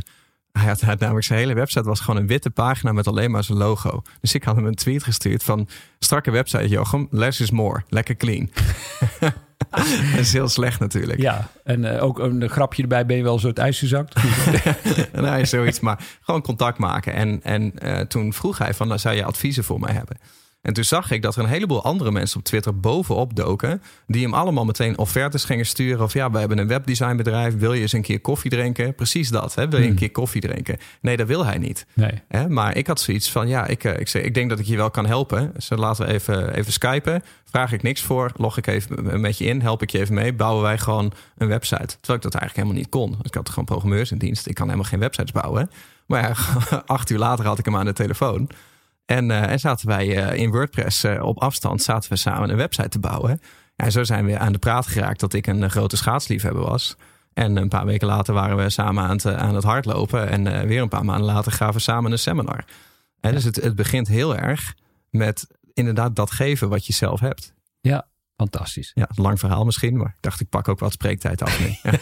hij 0.51 0.65
had, 0.65 0.99
namelijk 0.99 1.25
zijn 1.25 1.39
hele 1.39 1.53
website 1.53 1.83
was 1.83 1.99
gewoon 1.99 2.19
een 2.19 2.27
witte 2.27 2.49
pagina 2.49 2.91
met 2.91 3.07
alleen 3.07 3.31
maar 3.31 3.43
zijn 3.43 3.57
logo. 3.57 4.01
Dus 4.21 4.33
ik 4.33 4.43
had 4.43 4.55
hem 4.55 4.65
een 4.65 4.75
tweet 4.75 5.03
gestuurd 5.03 5.43
van... 5.43 5.67
strakke 5.99 6.31
website 6.31 6.67
Jochem, 6.67 7.07
less 7.11 7.39
is 7.39 7.51
more, 7.51 7.83
lekker 7.89 8.15
clean. 8.15 8.49
dat 9.69 10.19
is 10.19 10.33
heel 10.33 10.47
slecht 10.47 10.79
natuurlijk. 10.79 11.21
Ja, 11.21 11.49
en 11.63 11.83
uh, 11.83 12.03
ook 12.03 12.19
een 12.19 12.49
grapje 12.49 12.81
erbij, 12.81 13.05
ben 13.05 13.17
je 13.17 13.23
wel 13.23 13.39
zo 13.39 13.47
het 13.47 13.57
ijs 13.57 13.79
gezakt? 13.79 14.15
nee, 15.13 15.45
zoiets, 15.45 15.79
maar 15.79 15.99
gewoon 16.21 16.41
contact 16.41 16.77
maken. 16.77 17.13
En, 17.13 17.43
en 17.43 17.73
toen 18.07 18.33
vroeg 18.33 18.57
hij 18.57 18.73
van, 18.73 18.87
nou, 18.87 18.99
zou 18.99 19.15
je 19.15 19.23
adviezen 19.23 19.63
voor 19.63 19.79
mij 19.79 19.93
hebben? 19.93 20.17
En 20.61 20.73
toen 20.73 20.83
zag 20.83 21.11
ik 21.11 21.21
dat 21.21 21.35
er 21.35 21.43
een 21.43 21.49
heleboel 21.49 21.83
andere 21.83 22.11
mensen 22.11 22.39
op 22.39 22.45
Twitter 22.45 22.79
bovenop 22.79 23.35
doken. 23.35 23.81
Die 24.07 24.23
hem 24.23 24.33
allemaal 24.33 24.65
meteen 24.65 24.97
offertes 24.97 25.43
gingen 25.43 25.65
sturen. 25.65 26.03
Of 26.03 26.13
ja, 26.13 26.31
we 26.31 26.39
hebben 26.39 26.57
een 26.57 26.67
webdesignbedrijf. 26.67 27.57
Wil 27.57 27.73
je 27.73 27.81
eens 27.81 27.93
een 27.93 28.01
keer 28.01 28.19
koffie 28.19 28.51
drinken? 28.51 28.95
Precies 28.95 29.29
dat. 29.29 29.55
Hè? 29.55 29.69
Wil 29.69 29.79
je 29.79 29.83
een 29.83 29.89
hmm. 29.89 29.99
keer 29.99 30.11
koffie 30.11 30.41
drinken? 30.41 30.77
Nee, 31.01 31.17
dat 31.17 31.27
wil 31.27 31.45
hij 31.45 31.57
niet. 31.57 31.85
Nee. 31.93 32.21
Hè? 32.27 32.49
Maar 32.49 32.77
ik 32.77 32.87
had 32.87 32.99
zoiets 32.99 33.31
van, 33.31 33.47
ja, 33.47 33.67
ik, 33.67 33.83
eh, 33.83 33.99
ik, 33.99 34.13
ik 34.13 34.33
denk 34.33 34.49
dat 34.49 34.59
ik 34.59 34.65
je 34.65 34.75
wel 34.75 34.91
kan 34.91 35.05
helpen. 35.05 35.51
Dus 35.53 35.69
laten 35.69 36.05
we 36.05 36.13
even, 36.13 36.53
even 36.53 36.71
skypen. 36.71 37.23
Vraag 37.45 37.71
ik 37.71 37.83
niks 37.83 38.01
voor. 38.01 38.31
Log 38.35 38.57
ik 38.57 38.67
even 38.67 39.21
met 39.21 39.37
je 39.37 39.45
in. 39.45 39.61
Help 39.61 39.81
ik 39.81 39.89
je 39.89 39.99
even 39.99 40.13
mee. 40.13 40.33
Bouwen 40.33 40.63
wij 40.63 40.77
gewoon 40.77 41.11
een 41.37 41.47
website. 41.47 41.85
Terwijl 41.85 42.17
ik 42.17 42.21
dat 42.21 42.35
eigenlijk 42.35 42.55
helemaal 42.55 42.77
niet 42.77 42.89
kon. 42.89 43.17
Ik 43.21 43.33
had 43.33 43.49
gewoon 43.49 43.65
programmeurs 43.65 44.11
in 44.11 44.17
dienst. 44.17 44.47
Ik 44.47 44.55
kan 44.55 44.65
helemaal 44.65 44.89
geen 44.89 44.99
websites 44.99 45.31
bouwen. 45.31 45.69
Maar 46.05 46.21
ja, 46.21 46.35
acht 46.85 47.09
uur 47.09 47.17
later 47.17 47.45
had 47.45 47.59
ik 47.59 47.65
hem 47.65 47.75
aan 47.75 47.85
de 47.85 47.93
telefoon. 47.93 48.49
En, 49.09 49.29
uh, 49.29 49.51
en 49.51 49.59
zaten 49.59 49.87
wij 49.87 50.31
uh, 50.31 50.39
in 50.39 50.51
WordPress 50.51 51.03
uh, 51.03 51.23
op 51.23 51.39
afstand 51.39 51.81
zaten 51.81 52.09
we 52.09 52.15
samen 52.15 52.49
een 52.49 52.55
website 52.55 52.89
te 52.89 52.99
bouwen. 52.99 53.41
En 53.75 53.91
zo 53.91 54.03
zijn 54.03 54.25
we 54.25 54.37
aan 54.37 54.51
de 54.51 54.57
praat 54.57 54.87
geraakt 54.87 55.19
dat 55.19 55.33
ik 55.33 55.47
een 55.47 55.69
grote 55.69 55.97
schaatsliefhebber 55.97 56.63
was. 56.63 56.95
En 57.33 57.55
een 57.55 57.67
paar 57.67 57.85
weken 57.85 58.07
later 58.07 58.33
waren 58.33 58.57
we 58.57 58.69
samen 58.69 59.03
aan 59.03 59.09
het, 59.09 59.25
aan 59.25 59.55
het 59.55 59.63
hardlopen. 59.63 60.29
En 60.29 60.67
weer 60.67 60.81
een 60.81 60.89
paar 60.89 61.05
maanden 61.05 61.25
later 61.25 61.51
gaven 61.51 61.73
we 61.73 61.79
samen 61.79 62.11
een 62.11 62.19
seminar. 62.19 62.65
En 63.19 63.33
dus 63.33 63.43
het, 63.43 63.55
het 63.55 63.75
begint 63.75 64.07
heel 64.07 64.37
erg 64.37 64.75
met 65.09 65.47
inderdaad 65.73 66.15
dat 66.15 66.31
geven 66.31 66.69
wat 66.69 66.85
je 66.85 66.93
zelf 66.93 67.19
hebt. 67.19 67.53
Ja, 67.81 68.07
fantastisch. 68.35 68.91
Ja, 68.93 69.09
een 69.15 69.23
lang 69.23 69.39
verhaal 69.39 69.65
misschien, 69.65 69.97
maar 69.97 70.13
ik 70.15 70.21
dacht 70.21 70.39
ik 70.39 70.49
pak 70.49 70.67
ook 70.67 70.79
wat 70.79 70.91
spreektijd 70.91 71.41
af 71.41 71.59
nu. 71.59 71.75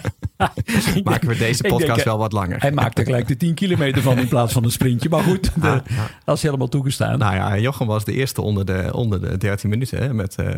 Maken 1.04 1.28
we 1.28 1.36
deze 1.36 1.62
podcast 1.62 1.94
denk, 1.94 2.04
wel 2.04 2.18
wat 2.18 2.32
langer. 2.32 2.60
Hij 2.60 2.72
maakt 2.72 2.98
er 2.98 3.04
gelijk 3.04 3.28
de 3.28 3.36
10 3.36 3.54
kilometer 3.54 4.02
van 4.02 4.18
in 4.18 4.28
plaats 4.28 4.52
van 4.52 4.64
een 4.64 4.70
sprintje. 4.70 5.08
Maar 5.08 5.22
goed, 5.22 5.50
de, 5.60 5.68
ah, 5.70 5.78
ja. 5.88 6.10
dat 6.24 6.36
is 6.36 6.42
helemaal 6.42 6.68
toegestaan. 6.68 7.18
Nou 7.18 7.34
ja, 7.34 7.58
Jochem 7.58 7.86
was 7.86 8.04
de 8.04 8.12
eerste 8.12 8.42
onder 8.42 8.64
de, 8.64 8.90
onder 8.92 9.20
de 9.20 9.36
13 9.36 9.70
minuten. 9.70 9.98
Hè, 9.98 10.14
met, 10.14 10.36
uh, 10.40 10.48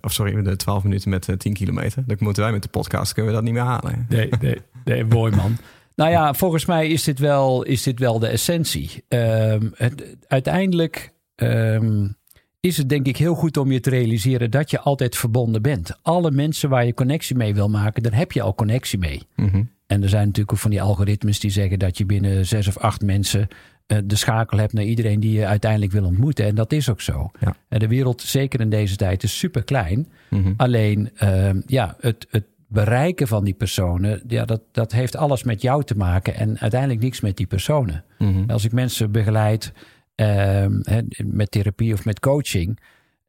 of 0.00 0.12
sorry, 0.12 0.42
de 0.42 0.56
12 0.56 0.82
minuten 0.82 1.10
met 1.10 1.28
uh, 1.28 1.36
10 1.36 1.52
kilometer. 1.52 2.02
Dan 2.06 2.16
moeten 2.20 2.42
wij 2.42 2.52
met 2.52 2.62
de 2.62 2.68
podcast, 2.68 3.12
kunnen 3.12 3.32
we 3.32 3.36
dat 3.36 3.46
niet 3.46 3.54
meer 3.54 3.68
halen. 3.68 4.06
Nee, 4.08 4.28
nee, 4.40 4.60
nee 4.84 5.04
mooi 5.04 5.36
man. 5.36 5.56
Nou 5.94 6.10
ja, 6.10 6.34
volgens 6.34 6.64
mij 6.64 6.88
is 6.88 7.04
dit 7.04 7.18
wel, 7.18 7.62
is 7.62 7.82
dit 7.82 7.98
wel 7.98 8.18
de 8.18 8.26
essentie. 8.26 9.04
Um, 9.08 9.72
het, 9.76 10.16
uiteindelijk 10.26 11.12
um, 11.36 12.16
is 12.60 12.76
het 12.76 12.88
denk 12.88 13.06
ik 13.06 13.16
heel 13.16 13.34
goed 13.34 13.56
om 13.56 13.72
je 13.72 13.80
te 13.80 13.90
realiseren 13.90 14.50
dat 14.50 14.70
je 14.70 14.80
altijd 14.80 15.16
verbonden 15.16 15.62
bent. 15.62 15.98
Alle 16.02 16.30
mensen 16.30 16.68
waar 16.68 16.86
je 16.86 16.94
connectie 16.94 17.36
mee 17.36 17.54
wil 17.54 17.68
maken, 17.68 18.02
daar 18.02 18.16
heb 18.16 18.32
je 18.32 18.42
al 18.42 18.54
connectie 18.54 18.98
mee. 18.98 19.22
Mm-hmm. 19.36 19.70
En 19.86 20.02
er 20.02 20.08
zijn 20.08 20.26
natuurlijk 20.26 20.52
ook 20.52 20.58
van 20.58 20.70
die 20.70 20.82
algoritmes 20.82 21.40
die 21.40 21.50
zeggen 21.50 21.78
dat 21.78 21.98
je 21.98 22.06
binnen 22.06 22.46
zes 22.46 22.68
of 22.68 22.78
acht 22.78 23.02
mensen 23.02 23.48
uh, 23.86 23.98
de 24.04 24.16
schakel 24.16 24.58
hebt 24.58 24.72
naar 24.72 24.84
iedereen 24.84 25.20
die 25.20 25.32
je 25.32 25.46
uiteindelijk 25.46 25.92
wil 25.92 26.04
ontmoeten. 26.04 26.44
En 26.44 26.54
dat 26.54 26.72
is 26.72 26.90
ook 26.90 27.00
zo. 27.00 27.30
Ja. 27.40 27.56
En 27.68 27.78
de 27.78 27.88
wereld, 27.88 28.22
zeker 28.22 28.60
in 28.60 28.70
deze 28.70 28.96
tijd, 28.96 29.22
is 29.22 29.38
super 29.38 29.64
klein. 29.64 30.08
Mm-hmm. 30.30 30.54
Alleen 30.56 31.10
uh, 31.22 31.50
ja, 31.66 31.96
het, 32.00 32.26
het 32.30 32.44
bereiken 32.66 33.28
van 33.28 33.44
die 33.44 33.54
personen, 33.54 34.22
ja, 34.26 34.44
dat, 34.44 34.60
dat 34.72 34.92
heeft 34.92 35.16
alles 35.16 35.42
met 35.42 35.62
jou 35.62 35.84
te 35.84 35.96
maken 35.96 36.34
en 36.34 36.58
uiteindelijk 36.58 37.00
niks 37.00 37.20
met 37.20 37.36
die 37.36 37.46
personen. 37.46 38.04
Mm-hmm. 38.18 38.50
Als 38.50 38.64
ik 38.64 38.72
mensen 38.72 39.12
begeleid 39.12 39.72
Ehm, 40.18 40.80
met 41.24 41.50
therapie 41.50 41.92
of 41.92 42.04
met 42.04 42.20
coaching. 42.20 42.78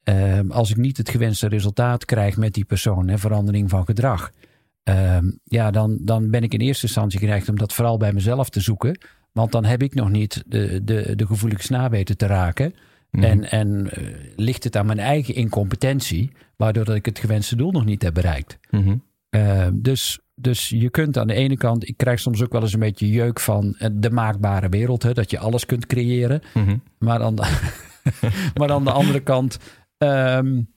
Ehm, 0.03 0.51
als 0.51 0.69
ik 0.69 0.77
niet 0.77 0.97
het 0.97 1.09
gewenste 1.09 1.47
resultaat 1.47 2.05
krijg 2.05 2.37
met 2.37 2.53
die 2.53 2.65
persoon, 2.65 3.07
hè, 3.07 3.17
verandering 3.17 3.69
van 3.69 3.85
gedrag. 3.85 4.31
Ehm, 4.83 5.31
ja, 5.43 5.71
dan, 5.71 5.97
dan 6.01 6.29
ben 6.29 6.43
ik 6.43 6.53
in 6.53 6.59
eerste 6.59 6.85
instantie 6.85 7.19
geneigd 7.19 7.49
om 7.49 7.57
dat 7.57 7.73
vooral 7.73 7.97
bij 7.97 8.13
mezelf 8.13 8.49
te 8.49 8.59
zoeken. 8.59 8.99
Want 9.31 9.51
dan 9.51 9.65
heb 9.65 9.83
ik 9.83 9.93
nog 9.93 10.09
niet 10.09 10.43
de, 10.47 10.83
de, 10.83 11.15
de 11.15 11.25
gevoelige 11.25 11.63
snaar 11.63 11.89
weten 11.89 12.17
te 12.17 12.25
raken. 12.25 12.73
Mhm. 13.11 13.23
En, 13.23 13.51
en 13.51 13.89
uh, 13.97 14.15
ligt 14.35 14.63
het 14.63 14.75
aan 14.75 14.85
mijn 14.85 14.99
eigen 14.99 15.35
incompetentie, 15.35 16.31
waardoor 16.55 16.85
dat 16.85 16.95
ik 16.95 17.05
het 17.05 17.19
gewenste 17.19 17.55
doel 17.55 17.71
nog 17.71 17.85
niet 17.85 18.01
heb 18.01 18.13
bereikt. 18.13 18.59
Mm 18.69 19.07
dus 19.73 20.19
dus 20.41 20.69
je 20.69 20.89
kunt 20.89 21.17
aan 21.17 21.27
de 21.27 21.33
ene 21.33 21.57
kant, 21.57 21.87
ik 21.87 21.97
krijg 21.97 22.19
soms 22.19 22.43
ook 22.43 22.51
wel 22.51 22.61
eens 22.61 22.73
een 22.73 22.79
beetje 22.79 23.09
jeuk 23.09 23.39
van 23.39 23.75
eh, 23.77 23.89
de 23.93 24.09
maakbare 24.09 24.69
wereld, 24.69 25.03
hè, 25.03 25.13
dat 25.13 25.31
je 25.31 25.39
alles 25.39 25.65
kunt 25.65 25.85
creëren. 25.85 26.41
Mhm. 26.53 26.77
maar, 26.97 27.21
aan 27.21 27.35
de, 27.35 27.69
maar 28.57 28.71
aan 28.71 28.83
de 28.83 28.91
andere 28.91 29.19
kant, 29.19 29.57
um, 29.97 30.73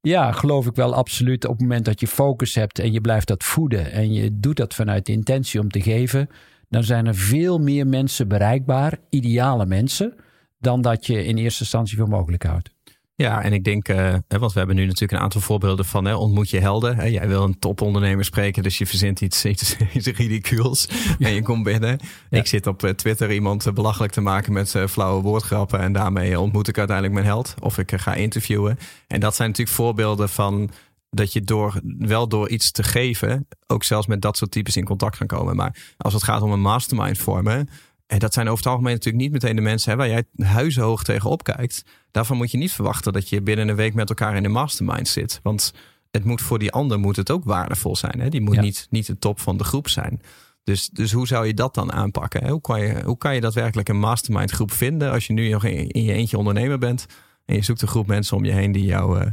ja, 0.00 0.32
geloof 0.32 0.66
ik 0.66 0.74
wel 0.74 0.94
absoluut 0.94 1.44
op 1.44 1.50
het 1.50 1.60
moment 1.60 1.84
dat 1.84 2.00
je 2.00 2.06
focus 2.06 2.54
hebt 2.54 2.78
en 2.78 2.92
je 2.92 3.00
blijft 3.00 3.26
dat 3.26 3.44
voeden 3.44 3.92
en 3.92 4.12
je 4.12 4.40
doet 4.40 4.56
dat 4.56 4.74
vanuit 4.74 5.06
de 5.06 5.12
intentie 5.12 5.60
om 5.60 5.68
te 5.68 5.82
geven, 5.82 6.28
dan 6.68 6.84
zijn 6.84 7.06
er 7.06 7.14
veel 7.14 7.58
meer 7.58 7.86
mensen 7.86 8.28
bereikbaar, 8.28 8.98
ideale 9.10 9.66
mensen, 9.66 10.14
dan 10.58 10.82
dat 10.82 11.06
je 11.06 11.24
in 11.24 11.36
eerste 11.36 11.60
instantie 11.60 11.98
voor 11.98 12.08
mogelijk 12.08 12.42
houdt. 12.42 12.70
Ja, 13.16 13.42
en 13.42 13.52
ik 13.52 13.64
denk, 13.64 13.88
uh, 13.88 14.14
want 14.28 14.52
we 14.52 14.58
hebben 14.58 14.76
nu 14.76 14.84
natuurlijk 14.84 15.12
een 15.12 15.18
aantal 15.18 15.40
voorbeelden 15.40 15.84
van 15.84 16.04
hè, 16.04 16.14
ontmoet 16.14 16.50
je 16.50 16.60
helden. 16.60 16.96
Hè, 16.96 17.04
jij 17.04 17.28
wil 17.28 17.42
een 17.42 17.58
topondernemer 17.58 18.24
spreken, 18.24 18.62
dus 18.62 18.78
je 18.78 18.86
verzint 18.86 19.20
iets, 19.20 19.44
iets, 19.44 19.76
iets 19.94 20.06
ridicules 20.06 20.88
en 21.18 21.34
je 21.34 21.42
komt 21.42 21.62
binnen. 21.64 21.98
Ik 22.30 22.46
zit 22.46 22.66
op 22.66 22.80
Twitter 22.80 23.32
iemand 23.32 23.74
belachelijk 23.74 24.12
te 24.12 24.20
maken 24.20 24.52
met 24.52 24.74
uh, 24.74 24.86
flauwe 24.86 25.22
woordgrappen 25.22 25.80
en 25.80 25.92
daarmee 25.92 26.40
ontmoet 26.40 26.68
ik 26.68 26.78
uiteindelijk 26.78 27.16
mijn 27.16 27.26
held 27.26 27.54
of 27.60 27.78
ik 27.78 27.92
ga 27.96 28.14
interviewen. 28.14 28.78
En 29.06 29.20
dat 29.20 29.34
zijn 29.34 29.48
natuurlijk 29.48 29.76
voorbeelden 29.76 30.28
van 30.28 30.70
dat 31.10 31.32
je 31.32 31.40
door, 31.40 31.80
wel 31.98 32.28
door 32.28 32.48
iets 32.48 32.70
te 32.70 32.82
geven, 32.82 33.48
ook 33.66 33.84
zelfs 33.84 34.06
met 34.06 34.22
dat 34.22 34.36
soort 34.36 34.50
types 34.50 34.76
in 34.76 34.84
contact 34.84 35.16
kan 35.16 35.26
komen. 35.26 35.56
Maar 35.56 35.94
als 35.96 36.12
het 36.12 36.22
gaat 36.22 36.42
om 36.42 36.52
een 36.52 36.60
mastermind 36.60 37.18
vormen, 37.18 37.68
en 38.06 38.18
dat 38.18 38.32
zijn 38.32 38.46
over 38.46 38.58
het 38.58 38.72
algemeen 38.72 38.92
natuurlijk 38.92 39.22
niet 39.24 39.32
meteen 39.32 39.56
de 39.56 39.62
mensen 39.62 39.90
hè, 39.90 39.96
waar 39.96 40.08
jij 40.08 40.24
huizenhoog 40.36 41.04
tegenop 41.04 41.42
kijkt. 41.42 41.84
Daarvan 42.10 42.36
moet 42.36 42.50
je 42.50 42.58
niet 42.58 42.72
verwachten 42.72 43.12
dat 43.12 43.28
je 43.28 43.42
binnen 43.42 43.68
een 43.68 43.76
week 43.76 43.94
met 43.94 44.08
elkaar 44.08 44.36
in 44.36 44.44
een 44.44 44.50
mastermind 44.50 45.08
zit. 45.08 45.40
Want 45.42 45.72
het 46.10 46.24
moet 46.24 46.42
voor 46.42 46.58
die 46.58 46.72
ander 46.72 46.98
moet 46.98 47.16
het 47.16 47.30
ook 47.30 47.44
waardevol 47.44 47.96
zijn. 47.96 48.20
Hè? 48.20 48.28
Die 48.28 48.40
moet 48.40 48.60
niet, 48.60 48.86
niet 48.90 49.06
de 49.06 49.18
top 49.18 49.40
van 49.40 49.56
de 49.56 49.64
groep 49.64 49.88
zijn. 49.88 50.20
Dus, 50.64 50.88
dus 50.88 51.12
hoe 51.12 51.26
zou 51.26 51.46
je 51.46 51.54
dat 51.54 51.74
dan 51.74 51.92
aanpakken? 51.92 52.44
Hè? 52.44 52.50
Hoe, 52.50 52.60
kan 52.60 52.80
je, 52.80 53.02
hoe 53.04 53.18
kan 53.18 53.34
je 53.34 53.40
daadwerkelijk 53.40 53.88
een 53.88 53.98
mastermind 53.98 54.50
groep 54.50 54.72
vinden 54.72 55.10
als 55.10 55.26
je 55.26 55.32
nu 55.32 55.48
nog 55.48 55.64
in, 55.64 55.88
in 55.88 56.02
je 56.02 56.12
eentje 56.12 56.38
ondernemer 56.38 56.78
bent 56.78 57.06
en 57.44 57.54
je 57.54 57.62
zoekt 57.62 57.82
een 57.82 57.88
groep 57.88 58.06
mensen 58.06 58.36
om 58.36 58.44
je 58.44 58.52
heen 58.52 58.72
die 58.72 58.84
jou 58.84 59.20
uh, 59.20 59.26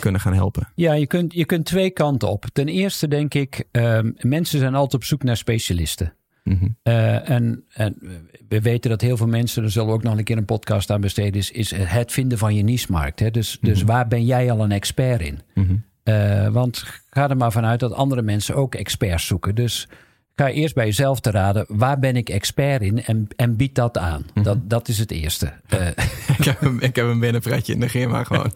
kunnen 0.00 0.20
gaan 0.20 0.34
helpen? 0.34 0.68
Ja, 0.74 0.92
je 0.92 1.06
kunt, 1.06 1.32
je 1.32 1.44
kunt 1.44 1.64
twee 1.64 1.90
kanten 1.90 2.28
op. 2.28 2.46
Ten 2.52 2.68
eerste 2.68 3.08
denk 3.08 3.34
ik, 3.34 3.64
um, 3.72 4.14
mensen 4.18 4.58
zijn 4.58 4.74
altijd 4.74 4.94
op 4.94 5.04
zoek 5.04 5.22
naar 5.22 5.36
specialisten. 5.36 6.14
Mm 6.42 6.76
en, 6.82 7.64
en, 7.72 7.96
we 8.48 8.60
weten 8.60 8.90
dat 8.90 9.00
heel 9.00 9.16
veel 9.16 9.26
mensen, 9.26 9.62
er 9.62 9.70
zullen 9.70 9.88
we 9.88 9.94
ook 9.94 10.02
nog 10.02 10.18
een 10.18 10.24
keer 10.24 10.36
een 10.36 10.44
podcast 10.44 10.90
aan 10.90 11.00
besteden, 11.00 11.40
is, 11.40 11.50
is 11.50 11.74
het 11.74 12.12
vinden 12.12 12.38
van 12.38 12.54
je 12.54 12.62
niche-markt. 12.62 13.20
Hè? 13.20 13.30
Dus, 13.30 13.58
dus 13.60 13.78
mhm. 13.78 13.86
waar 13.86 14.08
ben 14.08 14.24
jij 14.24 14.50
al 14.50 14.64
een 14.64 14.72
expert 14.72 15.20
in? 15.20 15.40
Mhm. 15.54 15.76
Uh, 16.04 16.48
want 16.48 16.84
ga 17.10 17.28
er 17.28 17.36
maar 17.36 17.52
vanuit 17.52 17.80
dat 17.80 17.92
andere 17.92 18.22
mensen 18.22 18.54
ook 18.54 18.74
experts 18.74 19.26
zoeken. 19.26 19.54
Dus 19.54 19.88
ga 20.36 20.48
eerst 20.48 20.74
bij 20.74 20.84
jezelf 20.84 21.20
te 21.20 21.30
raden, 21.30 21.64
waar 21.68 21.98
ben 21.98 22.16
ik 22.16 22.28
expert 22.28 22.82
in 22.82 23.04
en, 23.04 23.28
en 23.36 23.56
bied 23.56 23.74
dat 23.74 23.98
aan. 23.98 24.26
Mhm. 24.34 24.44
dat, 24.44 24.58
dat 24.70 24.88
is 24.88 24.98
het 24.98 25.10
eerste. 25.10 25.52
Uh, 25.74 25.86
ik, 26.38 26.44
heb 26.44 26.62
een, 26.62 26.80
ik 26.80 26.96
heb 26.96 27.06
een 27.06 27.18
binnenpretje, 27.18 27.76
negeer 27.76 28.08
maar 28.08 28.26
gewoon. 28.26 28.52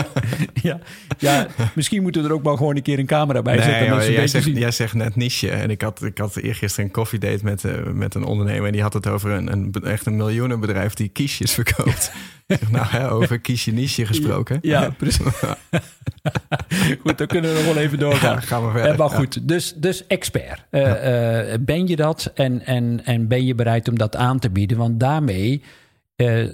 ja, 0.68 0.78
ja, 1.18 1.46
misschien 1.74 2.02
moeten 2.02 2.22
we 2.22 2.28
er 2.28 2.34
ook 2.34 2.42
maar 2.42 2.56
gewoon 2.56 2.76
een 2.76 2.82
keer 2.82 2.98
een 2.98 3.06
camera 3.06 3.42
bij 3.42 3.62
zetten. 3.62 3.96
Nee, 3.96 4.12
jij, 4.12 4.26
zegt, 4.26 4.46
jij 4.46 4.70
zegt 4.70 4.94
net 4.94 5.16
niche. 5.16 5.50
En 5.50 5.70
ik 5.70 5.82
had, 5.82 6.02
ik 6.02 6.18
had 6.18 6.36
eergisteren 6.36 6.84
een 6.84 6.92
koffiedate 6.92 7.44
met, 7.44 7.64
uh, 7.64 7.72
met 7.84 8.14
een 8.14 8.24
ondernemer. 8.24 8.66
En 8.66 8.72
die 8.72 8.82
had 8.82 8.92
het 8.92 9.06
over 9.06 9.30
een, 9.30 9.52
een, 9.52 9.72
echt 9.72 10.06
een 10.06 10.16
miljoenenbedrijf 10.16 10.94
die 10.94 11.08
kiesjes 11.08 11.52
verkoopt. 11.52 12.12
nou, 12.70 12.86
hè, 12.86 13.10
over 13.10 13.38
kiesje 13.48 13.70
niche 13.70 14.06
gesproken. 14.06 14.58
Ja, 14.62 14.90
precies. 14.90 15.26
goed, 17.02 17.18
dan 17.18 17.26
kunnen 17.26 17.50
we 17.50 17.56
nog 17.56 17.74
wel 17.74 17.82
even 17.82 17.98
doorgaan. 17.98 18.34
Ja, 18.34 18.40
gaan 18.40 18.66
we 18.66 18.70
verder. 18.70 18.92
Uh, 18.92 18.98
maar 18.98 19.10
goed, 19.10 19.48
dus, 19.48 19.74
dus 19.74 20.06
expert. 20.06 20.64
Uh, 20.70 20.82
uh, 20.82 21.54
ben 21.60 21.86
je 21.86 21.96
dat 21.96 22.30
en, 22.34 22.66
en, 22.66 23.04
en 23.04 23.28
ben 23.28 23.44
je 23.44 23.54
bereid 23.54 23.88
om 23.88 23.98
dat 23.98 24.16
aan 24.16 24.38
te 24.38 24.50
bieden? 24.50 24.76
Want 24.76 25.00
daarmee 25.00 25.62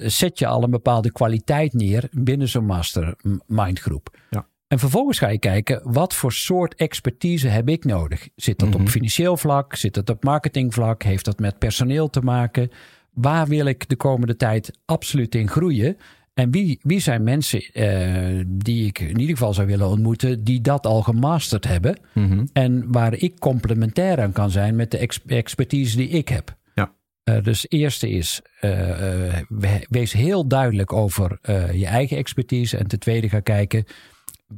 zet 0.00 0.38
je 0.38 0.46
al 0.46 0.62
een 0.62 0.70
bepaalde 0.70 1.12
kwaliteit 1.12 1.72
neer 1.72 2.08
binnen 2.10 2.48
zo'n 2.48 2.66
mastermind 2.66 3.80
groep. 3.80 4.16
Ja. 4.30 4.46
En 4.68 4.78
vervolgens 4.78 5.18
ga 5.18 5.28
je 5.28 5.38
kijken, 5.38 5.80
wat 5.84 6.14
voor 6.14 6.32
soort 6.32 6.74
expertise 6.74 7.48
heb 7.48 7.68
ik 7.68 7.84
nodig? 7.84 8.28
Zit 8.36 8.58
dat 8.58 8.74
op 8.74 8.80
mhm. 8.80 8.90
financieel 8.90 9.36
vlak? 9.36 9.74
Zit 9.74 9.94
dat 9.94 10.10
op 10.10 10.24
marketingvlak? 10.24 11.02
Heeft 11.02 11.24
dat 11.24 11.38
met 11.38 11.58
personeel 11.58 12.10
te 12.10 12.20
maken? 12.20 12.70
waar 13.14 13.46
wil 13.46 13.66
ik 13.66 13.88
de 13.88 13.96
komende 13.96 14.36
tijd 14.36 14.78
absoluut 14.84 15.34
in 15.34 15.48
groeien? 15.48 15.96
En 16.34 16.50
wie, 16.50 16.78
wie 16.82 17.00
zijn 17.00 17.22
mensen 17.22 17.62
uh, 17.72 18.44
die 18.46 18.86
ik 18.86 18.98
in 18.98 19.20
ieder 19.20 19.36
geval 19.36 19.54
zou 19.54 19.66
willen 19.66 19.88
ontmoeten, 19.88 20.44
die 20.44 20.60
dat 20.60 20.86
al 20.86 21.02
gemasterd 21.02 21.66
hebben? 21.66 21.98
Mhm. 22.12 22.46
En 22.52 22.92
waar 22.92 23.14
ik 23.14 23.38
complementair 23.38 24.20
aan 24.20 24.32
kan 24.32 24.50
zijn 24.50 24.76
met 24.76 24.90
de 24.90 25.08
expertise 25.26 25.96
die 25.96 26.08
ik 26.08 26.28
heb. 26.28 26.56
Ja. 26.74 26.92
Uh, 27.24 27.42
dus 27.42 27.62
het 27.62 27.72
eerste 27.72 28.10
is, 28.10 28.42
uh, 28.60 29.38
wees 29.88 30.12
heel 30.12 30.48
duidelijk 30.48 30.92
over 30.92 31.38
je 31.72 31.86
eigen 31.86 32.16
expertise. 32.16 32.76
En 32.76 32.86
ten 32.86 32.98
tweede 32.98 33.28
ga 33.28 33.40
kijken, 33.40 33.84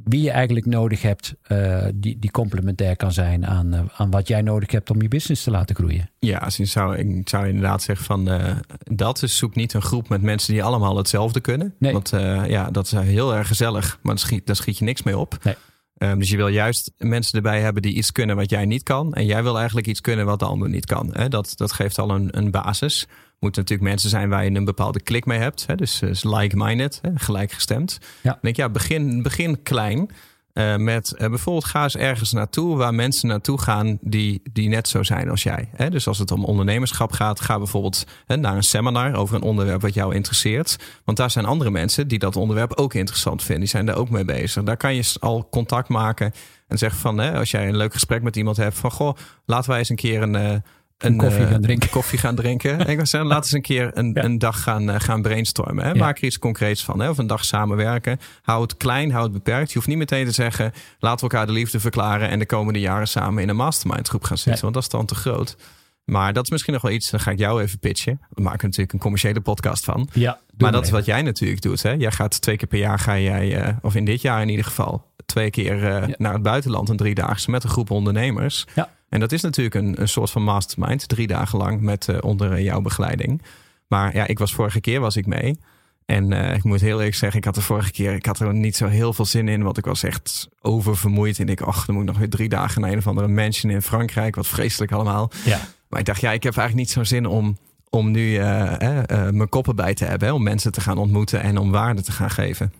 wie 0.03 0.21
je 0.21 0.31
eigenlijk 0.31 0.65
nodig 0.65 1.01
hebt, 1.01 1.35
uh, 1.47 1.85
die, 1.95 2.19
die 2.19 2.31
complementair 2.31 2.95
kan 2.95 3.11
zijn 3.11 3.45
aan, 3.45 3.73
uh, 3.73 3.79
aan 3.95 4.11
wat 4.11 4.27
jij 4.27 4.41
nodig 4.41 4.71
hebt 4.71 4.89
om 4.89 5.01
je 5.01 5.07
business 5.07 5.43
te 5.43 5.51
laten 5.51 5.75
groeien. 5.75 6.09
Ja, 6.19 6.39
dus 6.39 6.59
ik 6.59 6.67
zou, 6.67 6.97
ik 6.97 7.29
zou 7.29 7.47
inderdaad 7.47 7.81
zeggen 7.81 8.05
van 8.05 8.29
uh, 8.29 8.55
dat 8.83 9.23
is 9.23 9.37
zoek 9.37 9.55
niet 9.55 9.73
een 9.73 9.81
groep 9.81 10.09
met 10.09 10.21
mensen 10.21 10.53
die 10.53 10.63
allemaal 10.63 10.97
hetzelfde 10.97 11.39
kunnen. 11.39 11.75
Nee. 11.79 11.93
Want 11.93 12.09
ja, 12.47 12.71
dat 12.71 12.85
is 12.85 12.91
heel 12.91 13.35
erg 13.35 13.47
gezellig, 13.47 13.99
maar 14.01 14.15
daar 14.15 14.23
schiet, 14.23 14.45
daar 14.45 14.55
schiet 14.55 14.77
je 14.77 14.85
niks 14.85 15.03
mee 15.03 15.17
op. 15.17 15.37
Nee. 15.43 15.55
Um, 15.99 16.19
dus 16.19 16.29
je 16.29 16.37
wil 16.37 16.47
juist 16.47 16.91
mensen 16.97 17.37
erbij 17.37 17.61
hebben 17.61 17.81
die 17.81 17.93
iets 17.93 18.11
kunnen 18.11 18.35
wat 18.35 18.49
jij 18.49 18.65
niet 18.65 18.83
kan. 18.83 19.13
En 19.13 19.25
jij 19.25 19.43
wil 19.43 19.57
eigenlijk 19.57 19.87
iets 19.87 20.01
kunnen 20.01 20.25
wat 20.25 20.39
de 20.39 20.45
ander 20.45 20.69
niet 20.69 20.85
kan. 20.85 21.09
Hè? 21.11 21.27
Dat, 21.27 21.53
dat 21.55 21.71
geeft 21.71 21.99
al 21.99 22.09
een, 22.09 22.37
een 22.37 22.51
basis 22.51 23.07
moeten 23.39 23.61
natuurlijk 23.61 23.89
mensen 23.89 24.09
zijn 24.09 24.29
waar 24.29 24.43
je 24.43 24.51
een 24.51 24.65
bepaalde 24.65 25.01
klik 25.01 25.25
mee 25.25 25.39
hebt. 25.39 25.65
Hè? 25.67 25.75
Dus, 25.75 25.99
dus 25.99 26.23
like-minded, 26.23 27.01
gelijkgestemd. 27.15 27.97
Ja. 28.21 28.31
Dan 28.31 28.39
denk 28.41 28.55
ja, 28.55 28.69
begin, 28.69 29.21
begin 29.21 29.63
klein. 29.63 30.09
Uh, 30.53 30.75
met 30.75 31.13
uh, 31.17 31.29
bijvoorbeeld 31.29 31.65
ga 31.65 31.83
eens 31.83 31.97
ergens 31.97 32.31
naartoe 32.31 32.77
waar 32.77 32.93
mensen 32.93 33.27
naartoe 33.27 33.61
gaan 33.61 33.97
die, 34.01 34.41
die 34.51 34.69
net 34.69 34.87
zo 34.87 35.03
zijn 35.03 35.29
als 35.29 35.43
jij. 35.43 35.69
Hè? 35.75 35.89
Dus 35.89 36.07
als 36.07 36.19
het 36.19 36.31
om 36.31 36.45
ondernemerschap 36.45 37.11
gaat, 37.11 37.39
ga 37.39 37.57
bijvoorbeeld 37.57 38.05
hè, 38.25 38.35
naar 38.35 38.55
een 38.55 38.63
seminar 38.63 39.15
over 39.15 39.35
een 39.35 39.41
onderwerp 39.41 39.81
wat 39.81 39.93
jou 39.93 40.15
interesseert. 40.15 40.77
Want 41.05 41.17
daar 41.17 41.31
zijn 41.31 41.45
andere 41.45 41.69
mensen 41.69 42.07
die 42.07 42.19
dat 42.19 42.35
onderwerp 42.35 42.73
ook 42.73 42.93
interessant 42.93 43.41
vinden. 43.41 43.59
Die 43.59 43.69
zijn 43.69 43.85
daar 43.85 43.95
ook 43.95 44.09
mee 44.09 44.25
bezig. 44.25 44.63
Daar 44.63 44.77
kan 44.77 44.95
je 44.95 45.15
al 45.19 45.47
contact 45.49 45.89
maken 45.89 46.31
en 46.67 46.77
zeggen 46.77 46.99
van, 46.99 47.17
hè, 47.17 47.37
als 47.37 47.51
jij 47.51 47.67
een 47.67 47.77
leuk 47.77 47.93
gesprek 47.93 48.21
met 48.21 48.35
iemand 48.35 48.57
hebt, 48.57 48.77
van 48.77 48.91
goh, 48.91 49.17
laten 49.45 49.69
wij 49.69 49.79
eens 49.79 49.89
een 49.89 49.95
keer 49.95 50.21
een, 50.21 50.63
een, 50.97 51.17
koffie 51.17 51.45
gaan 51.45 51.61
drinken. 51.61 51.89
Koffie 51.89 52.19
gaan 52.19 52.35
drinken. 52.35 52.79
ik 52.87 52.97
was 52.99 53.09
zeggen, 53.09 53.29
laten 53.29 53.43
eens 53.43 53.53
een 53.53 53.61
keer 53.61 53.91
een, 53.93 54.23
een 54.23 54.37
dag 54.37 54.61
gaan, 54.61 54.89
uh, 54.89 54.95
gaan 54.97 55.21
brainstormen. 55.21 55.85
Hè? 55.85 55.95
Maak 55.95 56.17
er 56.17 56.23
iets 56.23 56.39
concreets 56.39 56.83
van. 56.83 56.99
Hè? 56.99 57.09
Of 57.09 57.17
een 57.17 57.27
dag 57.27 57.45
samenwerken. 57.45 58.19
Hou 58.41 58.61
het 58.61 58.77
klein, 58.77 59.11
hou 59.11 59.23
het 59.23 59.33
beperkt. 59.33 59.67
Je 59.67 59.73
hoeft 59.73 59.87
niet 59.87 59.97
meteen 59.97 60.25
te 60.25 60.31
zeggen, 60.31 60.71
laten 60.99 61.27
we 61.27 61.31
elkaar 61.31 61.47
de 61.47 61.53
liefde 61.53 61.79
verklaren 61.79 62.29
en 62.29 62.39
de 62.39 62.45
komende 62.45 62.79
jaren 62.79 63.07
samen 63.07 63.43
in 63.43 63.49
een 63.49 63.55
mastermind 63.55 64.07
groep 64.07 64.23
gaan 64.23 64.37
zitten. 64.37 64.61
Want 64.61 64.73
dat 64.73 64.83
is 64.83 64.89
dan 64.89 65.05
te 65.05 65.15
groot. 65.15 65.57
Maar 66.03 66.33
dat 66.33 66.43
is 66.43 66.49
misschien 66.49 66.73
nog 66.73 66.81
wel 66.81 66.91
iets, 66.91 67.09
dan 67.09 67.19
ga 67.19 67.31
ik 67.31 67.39
jou 67.39 67.61
even 67.61 67.79
pitchen. 67.79 68.21
We 68.29 68.41
maken 68.41 68.65
natuurlijk 68.65 68.93
een 68.93 68.99
commerciële 68.99 69.41
podcast 69.41 69.83
van. 69.83 70.09
Ja, 70.13 70.39
maar 70.57 70.71
dat 70.71 70.83
is 70.83 70.89
wat 70.89 71.05
jij 71.05 71.21
natuurlijk 71.21 71.61
doet. 71.61 71.83
Hè? 71.83 71.91
Jij 71.91 72.11
gaat 72.11 72.41
twee 72.41 72.57
keer 72.57 72.67
per 72.67 72.79
jaar, 72.79 72.99
ga 72.99 73.19
jij, 73.19 73.67
uh, 73.67 73.75
of 73.81 73.95
in 73.95 74.05
dit 74.05 74.21
jaar 74.21 74.41
in 74.41 74.49
ieder 74.49 74.65
geval, 74.65 75.11
twee 75.25 75.49
keer 75.49 75.83
uh, 75.83 76.15
naar 76.17 76.33
het 76.33 76.41
buitenland, 76.41 76.89
een 76.89 76.97
driedaagse 76.97 77.51
met 77.51 77.63
een 77.63 77.69
groep 77.69 77.91
ondernemers. 77.91 78.65
Ja. 78.75 78.89
En 79.09 79.19
dat 79.19 79.31
is 79.31 79.41
natuurlijk 79.41 79.75
een, 79.75 80.01
een 80.01 80.09
soort 80.09 80.31
van 80.31 80.43
mastermind, 80.43 81.07
drie 81.07 81.27
dagen 81.27 81.57
lang 81.57 81.81
met 81.81 82.07
uh, 82.07 82.17
onder 82.21 82.61
jouw 82.61 82.81
begeleiding. 82.81 83.41
Maar 83.87 84.15
ja, 84.15 84.27
ik 84.27 84.39
was 84.39 84.53
vorige 84.53 84.79
keer 84.79 84.99
was 84.99 85.15
ik 85.15 85.25
mee. 85.25 85.59
En 86.05 86.31
uh, 86.31 86.55
ik 86.55 86.63
moet 86.63 86.81
heel 86.81 86.97
eerlijk 86.97 87.15
zeggen, 87.15 87.39
ik 87.39 87.45
had 87.45 87.55
de 87.55 87.61
vorige 87.61 87.91
keer, 87.91 88.13
ik 88.13 88.25
had 88.25 88.39
er 88.39 88.53
niet 88.53 88.75
zo 88.75 88.87
heel 88.87 89.13
veel 89.13 89.25
zin 89.25 89.47
in, 89.47 89.63
want 89.63 89.77
ik 89.77 89.85
was 89.85 90.03
echt 90.03 90.49
oververmoeid. 90.61 91.39
En 91.39 91.49
ik, 91.49 91.61
ach, 91.61 91.85
dan 91.85 91.95
moet 91.95 92.03
ik 92.03 92.09
nog 92.09 92.19
weer 92.19 92.29
drie 92.29 92.49
dagen 92.49 92.81
naar 92.81 92.91
een 92.91 92.97
of 92.97 93.07
andere 93.07 93.27
mansion 93.27 93.71
in 93.71 93.81
Frankrijk, 93.81 94.35
wat 94.35 94.47
vreselijk 94.47 94.91
allemaal. 94.91 95.31
Ja. 95.45 95.59
Maar 95.89 95.99
ik 95.99 96.05
dacht, 96.05 96.21
ja, 96.21 96.31
ik 96.31 96.43
heb 96.43 96.57
eigenlijk 96.57 96.87
niet 96.87 96.95
zo'n 96.95 97.05
zin 97.05 97.25
om, 97.25 97.57
om 97.89 98.11
nu 98.11 98.31
uh, 98.31 98.77
mijn 99.09 99.49
koppen 99.49 99.75
bij 99.75 99.93
te 99.93 100.05
hebben, 100.05 100.27
hè, 100.27 100.33
om 100.33 100.43
mensen 100.43 100.71
te 100.71 100.81
gaan 100.81 100.97
ontmoeten 100.97 101.41
en 101.41 101.57
om 101.57 101.71
waarde 101.71 102.01
te 102.01 102.11
gaan 102.11 102.29
geven. 102.29 102.73